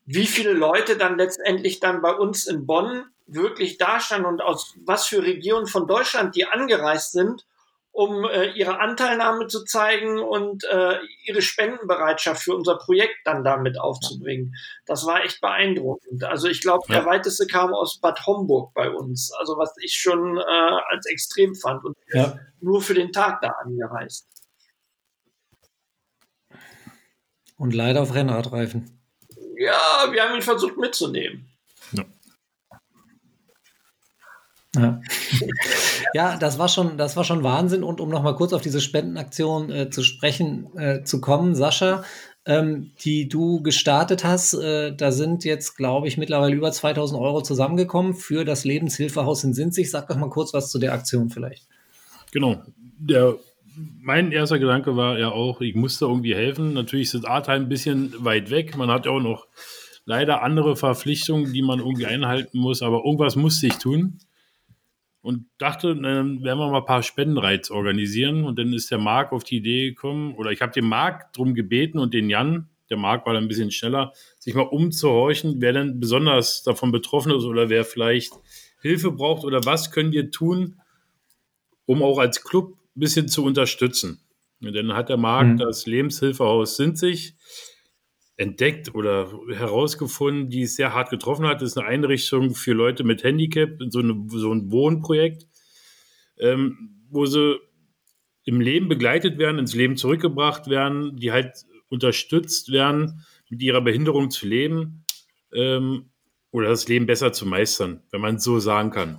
[0.05, 5.07] wie viele Leute dann letztendlich dann bei uns in Bonn wirklich dastanden und aus was
[5.07, 7.45] für Regionen von Deutschland die angereist sind,
[7.93, 13.79] um äh, ihre Anteilnahme zu zeigen und äh, ihre Spendenbereitschaft für unser Projekt dann damit
[13.79, 14.55] aufzubringen.
[14.87, 16.25] Das war echt beeindruckend.
[16.25, 20.39] Also ich glaube, der weiteste kam aus Bad Homburg bei uns, also was ich schon
[20.39, 20.43] äh,
[20.91, 22.39] als extrem fand und ja.
[22.61, 24.29] nur für den Tag da angereist.
[27.57, 29.01] Und leider auf Rennradreifen.
[29.57, 31.51] Ja, wir haben ihn versucht mitzunehmen.
[31.91, 32.05] Ja.
[34.83, 35.01] Ja.
[36.15, 37.83] ja, das war schon, das war schon Wahnsinn.
[37.83, 42.05] Und um nochmal kurz auf diese Spendenaktion äh, zu sprechen äh, zu kommen, Sascha,
[42.47, 47.43] ähm, die du gestartet hast, äh, da sind jetzt, glaube ich, mittlerweile über 2000 Euro
[47.43, 49.91] zusammengekommen für das Lebenshilfehaus in Sinzig.
[49.91, 51.67] Sag doch mal kurz was zu der Aktion vielleicht.
[52.33, 52.63] Genau.
[52.99, 53.37] Der,
[54.01, 56.73] mein erster Gedanke war ja auch, ich musste irgendwie helfen.
[56.73, 58.77] Natürlich ist Ahrtal ein bisschen weit weg.
[58.77, 59.47] Man hat ja auch noch
[60.07, 64.19] leider andere Verpflichtungen, die man irgendwie einhalten muss, aber irgendwas musste ich tun
[65.29, 68.45] und dachte, dann werden wir mal ein paar Spendenreiz organisieren.
[68.45, 71.53] Und dann ist der Marc auf die Idee gekommen, oder ich habe den Marc darum
[71.53, 75.75] gebeten und den Jan, der Marc war dann ein bisschen schneller, sich mal umzuhorchen, wer
[75.75, 78.33] denn besonders davon betroffen ist oder wer vielleicht
[78.81, 80.81] Hilfe braucht oder was können wir tun,
[81.85, 84.23] um auch als Club ein bisschen zu unterstützen.
[84.63, 85.57] Und dann hat der Marc mhm.
[85.59, 87.35] das Lebenshilfehaus Sinzig
[88.39, 91.61] entdeckt oder herausgefunden, die es sehr hart getroffen hat.
[91.61, 95.47] Das ist eine Einrichtung für Leute mit Handicap, so, eine, so ein Wohnprojekt,
[96.39, 97.59] ähm, wo sie
[98.45, 104.31] im Leben begleitet werden, ins Leben zurückgebracht werden, die halt unterstützt werden, mit ihrer Behinderung
[104.31, 105.05] zu leben
[105.53, 106.11] ähm,
[106.53, 109.19] oder das Leben besser zu meistern, wenn man es so sagen kann.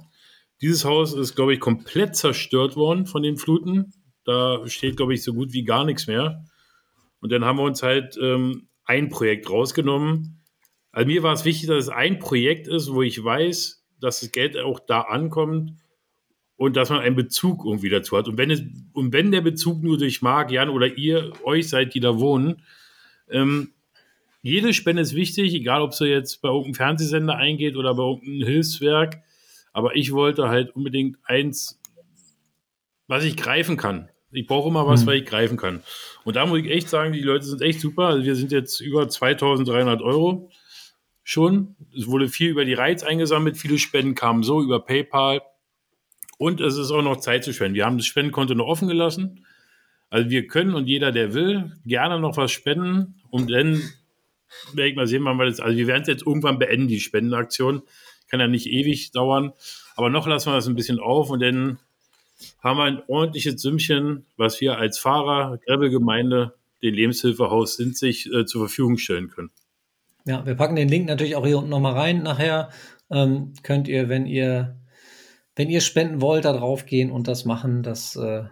[0.61, 3.93] Dieses Haus ist, glaube ich, komplett zerstört worden von den Fluten.
[4.24, 6.45] Da steht, glaube ich, so gut wie gar nichts mehr.
[7.20, 10.41] Und dann haben wir uns halt ähm, ein Projekt rausgenommen.
[10.91, 14.31] Also mir war es wichtig, dass es ein Projekt ist, wo ich weiß, dass das
[14.31, 15.73] Geld auch da ankommt
[16.57, 18.27] und dass man einen Bezug irgendwie dazu hat.
[18.27, 18.63] Und wenn, es,
[18.93, 22.63] und wenn der Bezug nur durch Marc, Jan oder ihr, euch seid, die da wohnen,
[23.29, 23.73] ähm,
[24.41, 28.47] jede Spende ist wichtig, egal ob sie jetzt bei irgendeinem Fernsehsender eingeht oder bei irgendeinem
[28.47, 29.21] Hilfswerk.
[29.71, 31.79] Aber ich wollte halt unbedingt eins,
[33.05, 34.09] was ich greifen kann.
[34.32, 35.07] Ich brauche immer was, mhm.
[35.07, 35.82] weil ich greifen kann.
[36.23, 38.07] Und da muss ich echt sagen, die Leute sind echt super.
[38.07, 40.49] Also wir sind jetzt über 2300 Euro
[41.23, 41.75] schon.
[41.97, 43.57] Es wurde viel über die Reiz eingesammelt.
[43.57, 45.41] Viele Spenden kamen so über PayPal.
[46.38, 47.75] Und es ist auch noch Zeit zu spenden.
[47.75, 49.45] Wir haben das Spendenkonto noch offen gelassen.
[50.09, 53.21] Also wir können und jeder, der will, gerne noch was spenden.
[53.30, 53.82] Und dann
[54.73, 56.99] werde ich mal sehen, wann wir das, also wir werden es jetzt irgendwann beenden, die
[56.99, 57.84] Spendenaktion.
[58.30, 59.53] Kann ja nicht ewig dauern.
[59.95, 61.80] Aber noch lassen wir das ein bisschen auf und dann
[62.59, 68.67] haben wir ein ordentliches Sümmchen, was wir als Fahrer, Gräbelgemeinde, den Lebenshilfehaus Sinzig äh, zur
[68.67, 69.51] Verfügung stellen können.
[70.25, 72.23] Ja, wir packen den Link natürlich auch hier unten nochmal rein.
[72.23, 72.69] Nachher
[73.09, 74.77] ähm, könnt ihr, wenn ihr,
[75.55, 77.83] wenn ihr spenden wollt, da drauf gehen und das machen.
[77.83, 78.43] Das äh,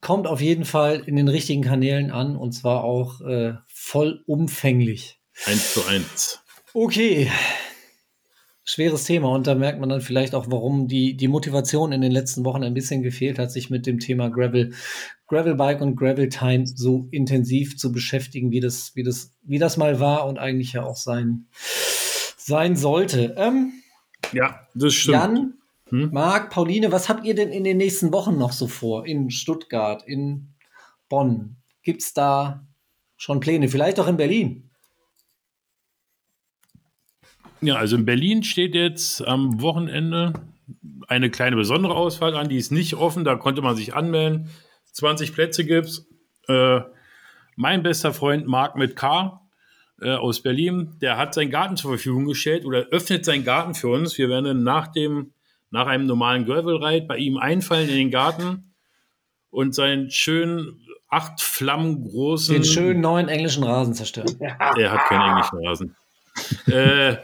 [0.00, 5.20] kommt auf jeden Fall in den richtigen Kanälen an und zwar auch äh, vollumfänglich.
[5.46, 6.40] Eins zu eins.
[6.74, 7.30] Okay,
[8.70, 12.12] schweres Thema und da merkt man dann vielleicht auch, warum die, die Motivation in den
[12.12, 14.74] letzten Wochen ein bisschen gefehlt hat, sich mit dem Thema Gravel,
[15.26, 19.98] Gravelbike und Gravel Time so intensiv zu beschäftigen, wie das, wie das, wie das mal
[19.98, 21.46] war und eigentlich ja auch sein,
[22.36, 23.34] sein sollte.
[23.36, 23.72] Ähm,
[24.32, 25.14] ja, das stimmt.
[25.14, 25.54] Jan,
[25.88, 26.10] hm?
[26.12, 29.04] Marc, Pauline, was habt ihr denn in den nächsten Wochen noch so vor?
[29.04, 30.54] In Stuttgart, in
[31.08, 31.56] Bonn?
[31.82, 32.66] Gibt es da
[33.16, 33.68] schon Pläne?
[33.68, 34.69] Vielleicht auch in Berlin?
[37.62, 40.32] Ja, also in Berlin steht jetzt am Wochenende
[41.08, 44.48] eine kleine besondere Ausfahrt an, die ist nicht offen, da konnte man sich anmelden.
[44.92, 46.06] 20 Plätze gibt's.
[46.48, 46.80] Äh,
[47.56, 49.40] mein bester Freund Marc mit K
[50.00, 53.88] äh, aus Berlin, der hat seinen Garten zur Verfügung gestellt oder öffnet seinen Garten für
[53.88, 54.16] uns.
[54.16, 55.32] Wir werden nach dem,
[55.70, 58.72] nach einem normalen Gravel-Ride bei ihm einfallen in den Garten
[59.50, 62.54] und seinen schönen acht Flammen großen.
[62.54, 64.34] Den schönen neuen englischen Rasen zerstören.
[64.40, 65.96] Er hat keinen englischen Rasen
[66.66, 67.16] äh,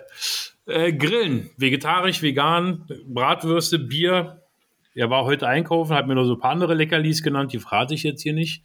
[0.66, 4.42] äh, Grillen, vegetarisch, vegan, Bratwürste, Bier.
[4.94, 7.94] Er war heute einkaufen, hat mir noch so ein paar andere Leckerlis genannt, die verrate
[7.94, 8.62] ich jetzt hier nicht.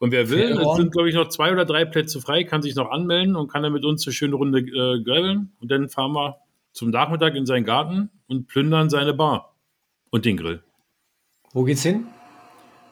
[0.00, 2.74] Und wer will, es sind, glaube ich, noch zwei oder drei Plätze frei, kann sich
[2.74, 5.52] noch anmelden und kann dann mit uns eine schöne Runde äh, grillen.
[5.60, 6.38] Und dann fahren wir
[6.72, 9.54] zum Nachmittag in seinen Garten und plündern seine Bar
[10.08, 10.62] und den Grill.
[11.52, 12.06] Wo geht's hin?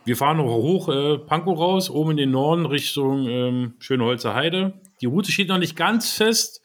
[0.05, 4.75] Wir fahren noch hoch äh, Pankow raus, oben in den Norden Richtung ähm, Schönholzer Heide.
[5.01, 6.63] Die Route steht noch nicht ganz fest.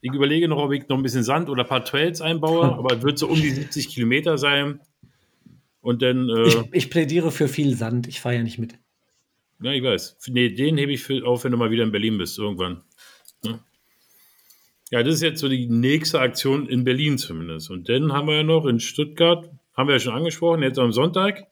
[0.00, 2.96] Ich überlege noch, ob ich noch ein bisschen Sand oder ein paar Trails einbaue, aber
[2.96, 4.80] es wird so um die 70 Kilometer sein.
[5.80, 6.28] Und dann.
[6.28, 8.06] Äh, ich, ich, plädiere für viel Sand.
[8.06, 8.78] Ich fahre ja nicht mit.
[9.62, 10.16] Ja, ich weiß.
[10.28, 12.82] Nee, den hebe ich für, auf, wenn du mal wieder in Berlin bist, irgendwann.
[13.44, 13.60] Ja.
[14.90, 17.70] Ja, das ist jetzt so die nächste Aktion in Berlin zumindest.
[17.70, 20.92] Und dann haben wir ja noch in Stuttgart, haben wir ja schon angesprochen, jetzt am
[20.92, 21.46] Sonntag,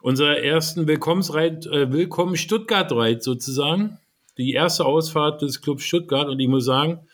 [0.00, 3.98] unser ersten Willkommensreit, äh, Willkommen Stuttgart-Reit sozusagen.
[4.38, 6.28] Die erste Ausfahrt des Clubs Stuttgart.
[6.28, 7.06] Und ich muss sagen,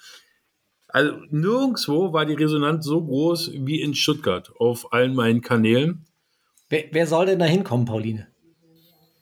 [0.89, 6.07] also nirgendwo war die Resonanz so groß wie in Stuttgart auf allen meinen Kanälen.
[6.69, 8.29] Wer, wer soll denn da hinkommen, Pauline?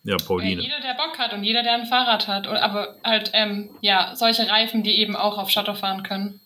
[0.05, 0.61] Ja, Äh, Pauline.
[0.63, 2.47] jeder, der Bock hat und jeder, der ein Fahrrad hat.
[2.49, 6.41] Aber halt, ähm, ja, solche Reifen, die eben auch auf Schotter fahren können.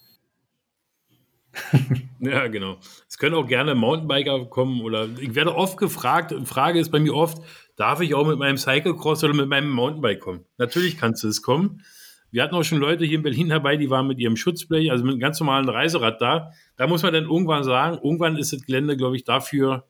[2.19, 2.79] Ja, genau.
[3.09, 6.99] Es können auch gerne Mountainbiker kommen oder ich werde oft gefragt, und Frage ist bei
[6.99, 7.39] mir oft,
[7.77, 10.45] darf ich auch mit meinem Cyclecross oder mit meinem Mountainbike kommen?
[10.59, 11.83] Natürlich kannst du es kommen.
[12.33, 15.05] Wir hatten auch schon Leute hier in Berlin dabei, die waren mit ihrem Schutzblech, also
[15.05, 16.53] mit einem ganz normalen Reiserad da.
[16.77, 19.87] Da muss man dann irgendwann sagen, irgendwann ist das Gelände, glaube ich, dafür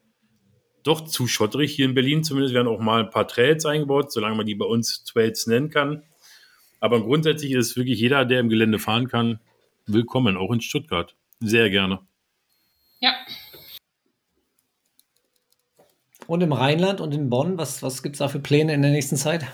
[0.82, 1.74] doch zu schotterig.
[1.74, 4.66] Hier in Berlin zumindest werden auch mal ein paar Trails eingebaut, solange man die bei
[4.66, 6.02] uns Trails nennen kann.
[6.78, 9.40] Aber grundsätzlich ist wirklich jeder, der im Gelände fahren kann,
[9.86, 11.16] willkommen, auch in Stuttgart.
[11.40, 12.00] Sehr gerne.
[13.00, 13.14] Ja,
[16.26, 18.90] Und im Rheinland und in Bonn, was, was gibt es da für Pläne in der
[18.90, 19.46] nächsten Zeit?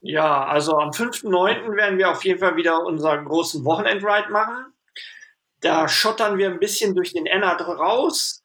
[0.00, 1.74] Ja, also am 5.9.
[1.76, 4.72] werden wir auf jeden Fall wieder unseren großen Wochenendride machen.
[5.60, 8.44] Da schottern wir ein bisschen durch den Ennert raus,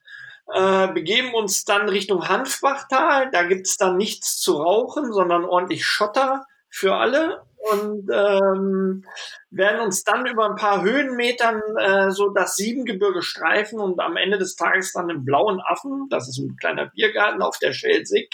[0.53, 3.29] äh, begeben uns dann Richtung Hanfbachtal.
[3.31, 7.43] Da gibt's dann nichts zu rauchen, sondern ordentlich Schotter für alle.
[7.69, 9.05] Und ähm,
[9.51, 14.39] werden uns dann über ein paar Höhenmetern äh, so das Siebengebirge streifen und am Ende
[14.39, 18.33] des Tages dann im blauen Affen, das ist ein kleiner Biergarten auf der Schelsig,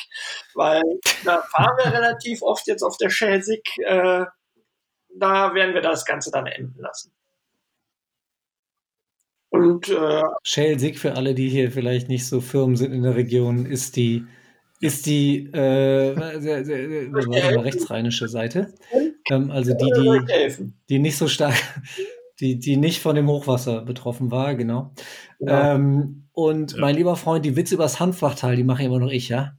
[0.55, 0.81] weil
[1.25, 3.67] da fahren wir relativ oft jetzt auf der Schelsig.
[3.79, 4.25] Äh,
[5.13, 7.11] da werden wir das Ganze dann enden lassen.
[9.49, 13.65] Und äh, Schelsig, für alle, die hier vielleicht nicht so firm sind in der Region,
[13.65, 14.25] ist die,
[14.81, 16.11] ist die äh,
[17.59, 18.73] rechtsrheinische Seite.
[19.29, 21.55] Ähm, also die, äh, die, die nicht so stark,
[22.39, 24.93] die, die nicht von dem Hochwasser betroffen war, genau.
[25.39, 26.79] Ja, Ähm, und Ja.
[26.79, 29.53] mein lieber Freund, die Witze übers Hanfbachtal, die mache immer noch ich, ja?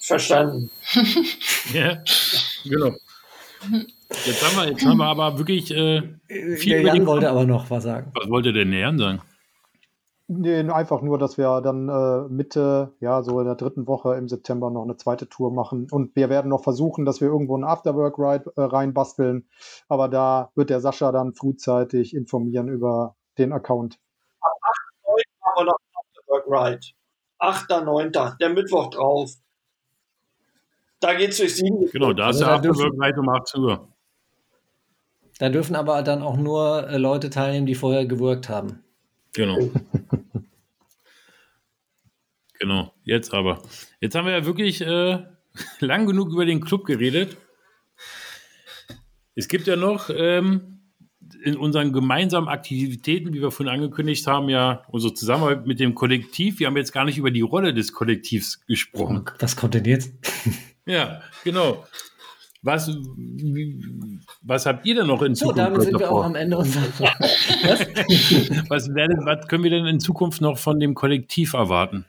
[0.00, 0.70] verstanden.
[1.72, 2.02] Ja,
[2.64, 2.90] genau.
[4.26, 6.02] Jetzt haben wir, jetzt haben wir aber wirklich, äh,
[6.56, 8.10] Viel Der über Jan wollte aber noch was sagen.
[8.14, 9.22] was wollte der Nähern sagen?
[10.34, 14.28] Nee, einfach nur, dass wir dann äh, Mitte, ja, so in der dritten Woche im
[14.28, 15.88] September noch eine zweite Tour machen.
[15.90, 19.46] Und wir werden noch versuchen, dass wir irgendwo einen Afterwork-Ride äh, reinbasteln.
[19.88, 23.98] Aber da wird der Sascha dann frühzeitig informieren über den Account.
[24.40, 26.86] Haben wir noch einen Afterwork Ride.
[27.40, 29.32] 8.9., der Mittwoch drauf.
[31.00, 31.90] Da geht's durch sieben.
[31.90, 33.88] Genau, da ist Also der da dürfen- Afterwork gleich um 18 Uhr.
[35.40, 38.84] Da dürfen aber dann auch nur äh, Leute teilnehmen, die vorher gewirkt haben.
[39.32, 39.58] Genau.
[42.58, 43.62] genau, jetzt aber.
[44.00, 45.24] Jetzt haben wir ja wirklich äh,
[45.80, 47.36] lang genug über den Club geredet.
[49.34, 50.82] Es gibt ja noch ähm,
[51.42, 56.58] in unseren gemeinsamen Aktivitäten, wie wir vorhin angekündigt haben, ja unsere Zusammenarbeit mit dem Kollektiv.
[56.58, 59.24] Wir haben jetzt gar nicht über die Rolle des Kollektivs gesprochen.
[59.38, 60.12] Was kommt denn jetzt?
[60.84, 61.86] Ja, genau.
[62.62, 63.84] Was, wie,
[64.42, 66.56] was habt ihr denn noch in So, Zukunft damit sind weiter wir auch am Ende
[66.56, 66.84] unserer.
[67.00, 67.80] Was?
[68.68, 72.06] Was, werden, was können wir denn in Zukunft noch von dem Kollektiv erwarten?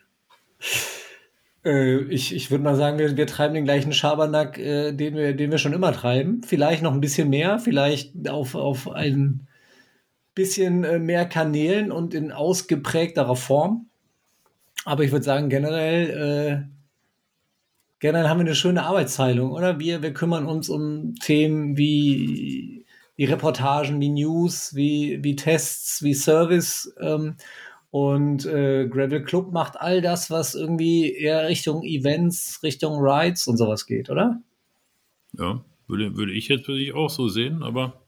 [1.66, 5.36] Äh, ich ich würde mal sagen, wir, wir treiben den gleichen Schabernack, äh, den, wir,
[5.36, 6.44] den wir schon immer treiben.
[6.44, 9.48] Vielleicht noch ein bisschen mehr, vielleicht auf, auf ein
[10.36, 13.88] bisschen äh, mehr Kanälen und in ausgeprägterer Form.
[14.86, 16.73] Aber ich würde sagen, generell, äh,
[18.04, 19.80] generell haben wir eine schöne Arbeitsteilung, oder?
[19.80, 22.86] Wir, wir kümmern uns um Themen wie,
[23.16, 26.94] wie Reportagen, wie News, wie, wie Tests, wie Service.
[27.00, 27.38] Ähm,
[27.92, 33.56] und äh, Gravel Club macht all das, was irgendwie eher Richtung Events, Richtung Rides und
[33.56, 34.42] sowas geht, oder?
[35.40, 38.03] Ja, würde, würde ich jetzt persönlich auch so sehen, aber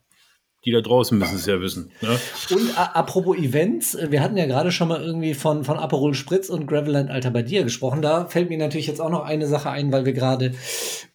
[0.65, 1.91] die da draußen müssen es ja wissen.
[2.01, 2.17] Ja?
[2.55, 6.49] Und apropos Events, äh, wir hatten ja gerade schon mal irgendwie von, von Aperol Spritz
[6.49, 8.01] und Gravelland Alter bei dir gesprochen.
[8.01, 10.53] Da fällt mir natürlich jetzt auch noch eine Sache ein, weil wir gerade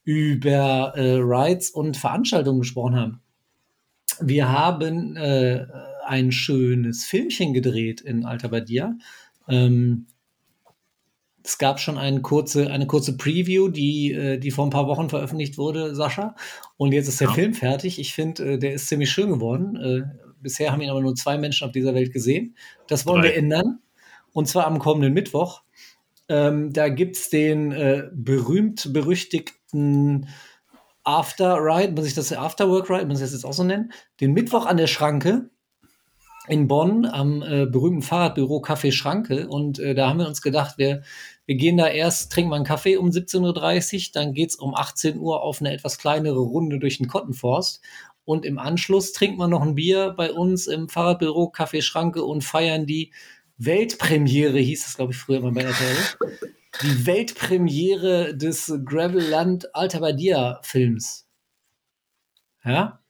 [0.05, 3.21] über äh, Rides und Veranstaltungen gesprochen haben.
[4.21, 5.67] Wir haben äh,
[6.07, 8.99] ein schönes Filmchen gedreht in Alter bei dir.
[9.49, 10.07] Ähm,
[11.43, 15.09] es gab schon eine kurze, eine kurze Preview, die, äh, die vor ein paar Wochen
[15.09, 16.35] veröffentlicht wurde, Sascha.
[16.77, 17.35] Und jetzt ist der Ja.
[17.35, 17.99] Film fertig.
[17.99, 19.77] Ich finde, äh, der ist ziemlich schön geworden.
[19.77, 20.03] Äh,
[20.41, 22.57] bisher haben ihn aber nur zwei Menschen auf dieser Welt gesehen.
[22.89, 23.29] Das wollen Drei.
[23.29, 23.79] wir ändern.
[24.33, 25.63] Und zwar am kommenden Mittwoch.
[26.29, 30.29] Ähm, da gibt es den äh, berühmt-berüchtigten
[31.03, 33.93] After Ride, muss ich das Afterwork Ride, muss ich das jetzt auch so nennen?
[34.21, 35.51] Den Mittwoch an der Schranke
[36.51, 39.49] in Bonn am äh, berühmten Fahrradbüro Café Schranke.
[39.49, 41.03] Und äh, da haben wir uns gedacht, wir,
[41.47, 44.75] wir gehen da erst, trinken mal einen Kaffee um 17.30 Uhr, dann geht es um
[44.75, 47.83] 18 Uhr auf eine etwas kleinere Runde durch den Kottenforst.
[48.25, 52.45] Und im Anschluss trinkt man noch ein Bier bei uns im Fahrradbüro Café Schranke und
[52.45, 53.13] feiern die
[53.59, 55.97] Weltpremiere, hieß es, glaube ich, früher mal bei RTL.
[56.83, 61.29] Die Weltpremiere des Gravelland Alta Badia Films.
[62.65, 63.01] Ja?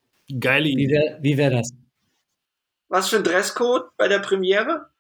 [0.41, 0.95] Geile Wie Idee.
[0.95, 1.80] wäre wie wär das?
[2.91, 4.91] Was für ein Dresscode bei der Premiere?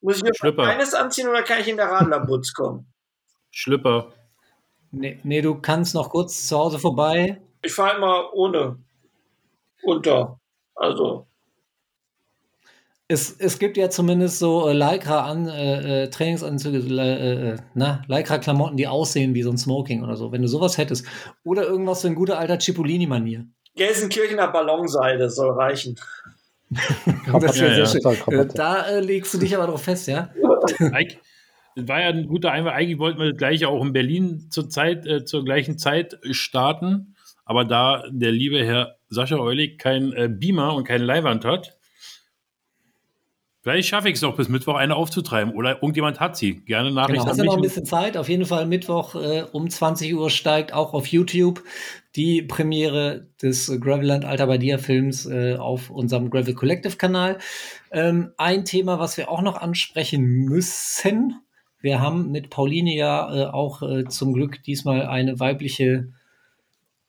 [0.00, 2.86] Muss ich mir eines anziehen oder kann ich in der Radlerbutz kommen?
[3.50, 4.12] Schlüpper.
[4.90, 7.42] Nee, nee, du kannst noch kurz zu Hause vorbei.
[7.62, 8.78] Ich fahre immer ohne
[9.82, 10.40] unter.
[10.74, 11.26] Also,
[13.08, 18.02] Es, es gibt ja zumindest so äh, Lycra an, äh, äh, Trainingsanzüge, äh, äh, na,
[18.06, 20.30] Lycra-Klamotten, die aussehen wie so ein Smoking oder so.
[20.32, 21.06] Wenn du sowas hättest.
[21.42, 23.46] Oder irgendwas für ein guter alter Cipollini-Manier.
[23.74, 25.98] Gelsenkirchener Ballonseide soll reichen.
[26.70, 27.86] Das Ja, wäre ja.
[27.86, 28.34] sehr schön.
[28.34, 30.30] Äh, da äh, legst du dich aber drauf fest, ja?
[31.78, 32.74] Das war ja ein guter Einwand.
[32.74, 37.14] Eigentlich wollten wir das gleiche auch in Berlin zur, Zeit, äh, zur gleichen Zeit starten.
[37.44, 41.78] Aber da der liebe Herr Sascha Eulig kein äh, Beamer und keine Leihwand hat,
[43.62, 45.54] vielleicht schaffe ich es noch bis Mittwoch eine aufzutreiben.
[45.54, 46.64] Oder irgendjemand hat sie.
[46.64, 48.16] Gerne Genau, Nachricht hast ja noch ein bisschen Zeit.
[48.16, 51.62] Auf jeden Fall Mittwoch äh, um 20 Uhr steigt auch auf YouTube
[52.18, 57.38] die Premiere des Graveland Alter Badia Films äh, auf unserem Gravel Collective Kanal.
[57.92, 61.40] Ähm, ein Thema, was wir auch noch ansprechen müssen.
[61.80, 66.08] Wir haben mit Pauline ja äh, auch äh, zum Glück diesmal eine weibliche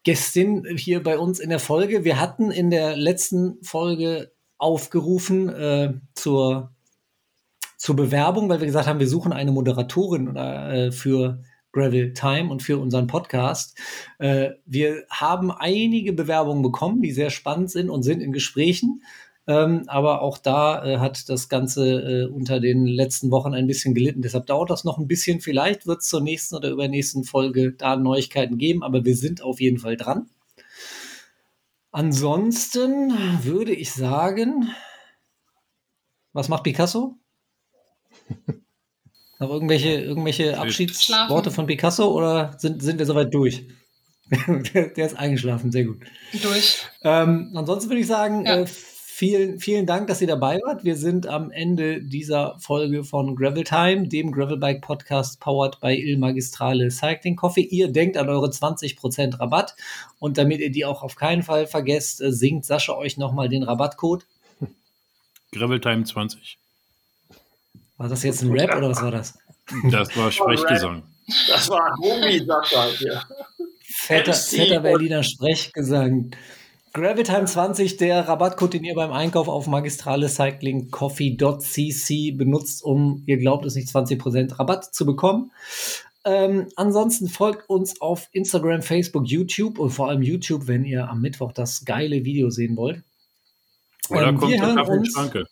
[0.04, 2.06] Gästin hier bei uns in der Folge.
[2.06, 6.72] Wir hatten in der letzten Folge aufgerufen äh, zur
[7.78, 11.42] zur Bewerbung, weil wir gesagt haben, wir suchen eine Moderatorin oder, äh, für
[11.72, 13.78] Gravel Time und für unseren Podcast.
[14.18, 19.04] Äh, wir haben einige Bewerbungen bekommen, die sehr spannend sind und sind in Gesprächen.
[19.48, 23.96] Ähm, aber auch da äh, hat das Ganze äh, unter den letzten Wochen ein bisschen
[23.96, 24.22] gelitten.
[24.22, 25.42] Deshalb dauert das noch ein bisschen.
[25.42, 29.60] Vielleicht wird es zur nächsten oder übernächsten Folge da Neuigkeiten geben, aber wir sind auf
[29.60, 30.30] jeden Fall dran.
[31.92, 33.12] Ansonsten
[33.44, 34.70] würde ich sagen,
[36.34, 37.16] was macht Picasso?
[39.40, 43.66] Noch irgendwelche, irgendwelche Abschiedsworte von Picasso oder sind, sind wir soweit durch?
[44.74, 46.00] der, der ist eingeschlafen, sehr gut.
[46.44, 46.80] Durch.
[47.04, 48.58] Ähm, ansonsten würde ich sagen, Ja.
[48.60, 50.84] äh, vielen, vielen Dank, dass ihr dabei wart.
[50.84, 56.18] Wir sind am Ende dieser Folge von Gravel Time, dem Gravelbike Podcast powered by Il
[56.18, 57.64] Magistrale Cycling Coffee.
[57.64, 59.76] Ihr denkt an eure 20% Rabatt
[60.20, 63.64] und damit ihr die auch auf keinen Fall vergesst, äh, singt Sascha euch nochmal den
[63.64, 64.26] Rabattcode.
[65.52, 66.58] Graveltime 20.
[68.00, 69.38] War das jetzt ein Rap oder was war das?
[69.92, 71.04] Das war Sprechgesang.
[71.48, 73.22] Das war Homie, sagt er hier.
[73.84, 76.32] Fetter, fetter Berliner Sprechgesang.
[76.94, 83.76] Gravitime 20, der Rabattcode, den ihr beim Einkauf auf magistralecyclingcoffee.cc benutzt, um, ihr glaubt es
[83.76, 85.52] nicht, 20% Rabatt zu bekommen.
[86.26, 91.22] Ähm, ansonsten folgt uns auf Instagram, Facebook, YouTube und vor allem YouTube, wenn ihr am
[91.22, 93.04] Mittwoch das geile Video sehen wollt.
[94.10, 95.46] Oder Ähm, kommt wir der hören Kaffee in uns- die Schranke.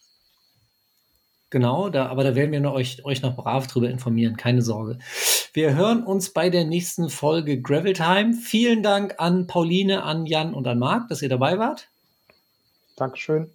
[1.50, 5.00] Genau, da, aber da werden wir noch euch, euch noch brav drüber informieren, keine Sorge.
[5.54, 8.34] Wir hören uns bei der nächsten Folge Gravel Time.
[8.34, 11.88] Vielen Dank an Pauline, an Jan und an Marc, dass ihr dabei wart.
[12.98, 13.50] Dankeschön.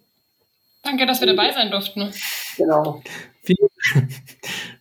[0.81, 2.11] Danke, dass wir dabei sein durften.
[2.57, 3.03] Genau.
[3.43, 3.69] Vielen,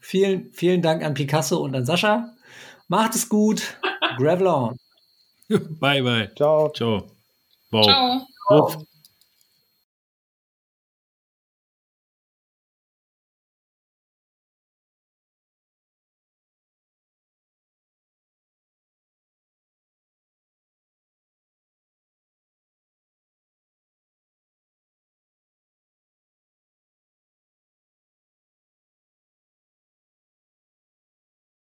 [0.01, 2.33] vielen, vielen Dank an Picasso und an Sascha.
[2.89, 3.79] Macht es gut.
[4.17, 4.79] Gravel on.
[5.81, 6.31] Bye, bye.
[6.35, 6.71] Ciao.
[6.71, 7.11] Ciao.
[7.71, 7.85] Wow.
[7.85, 8.27] Ciao.
[8.49, 8.87] Wuff.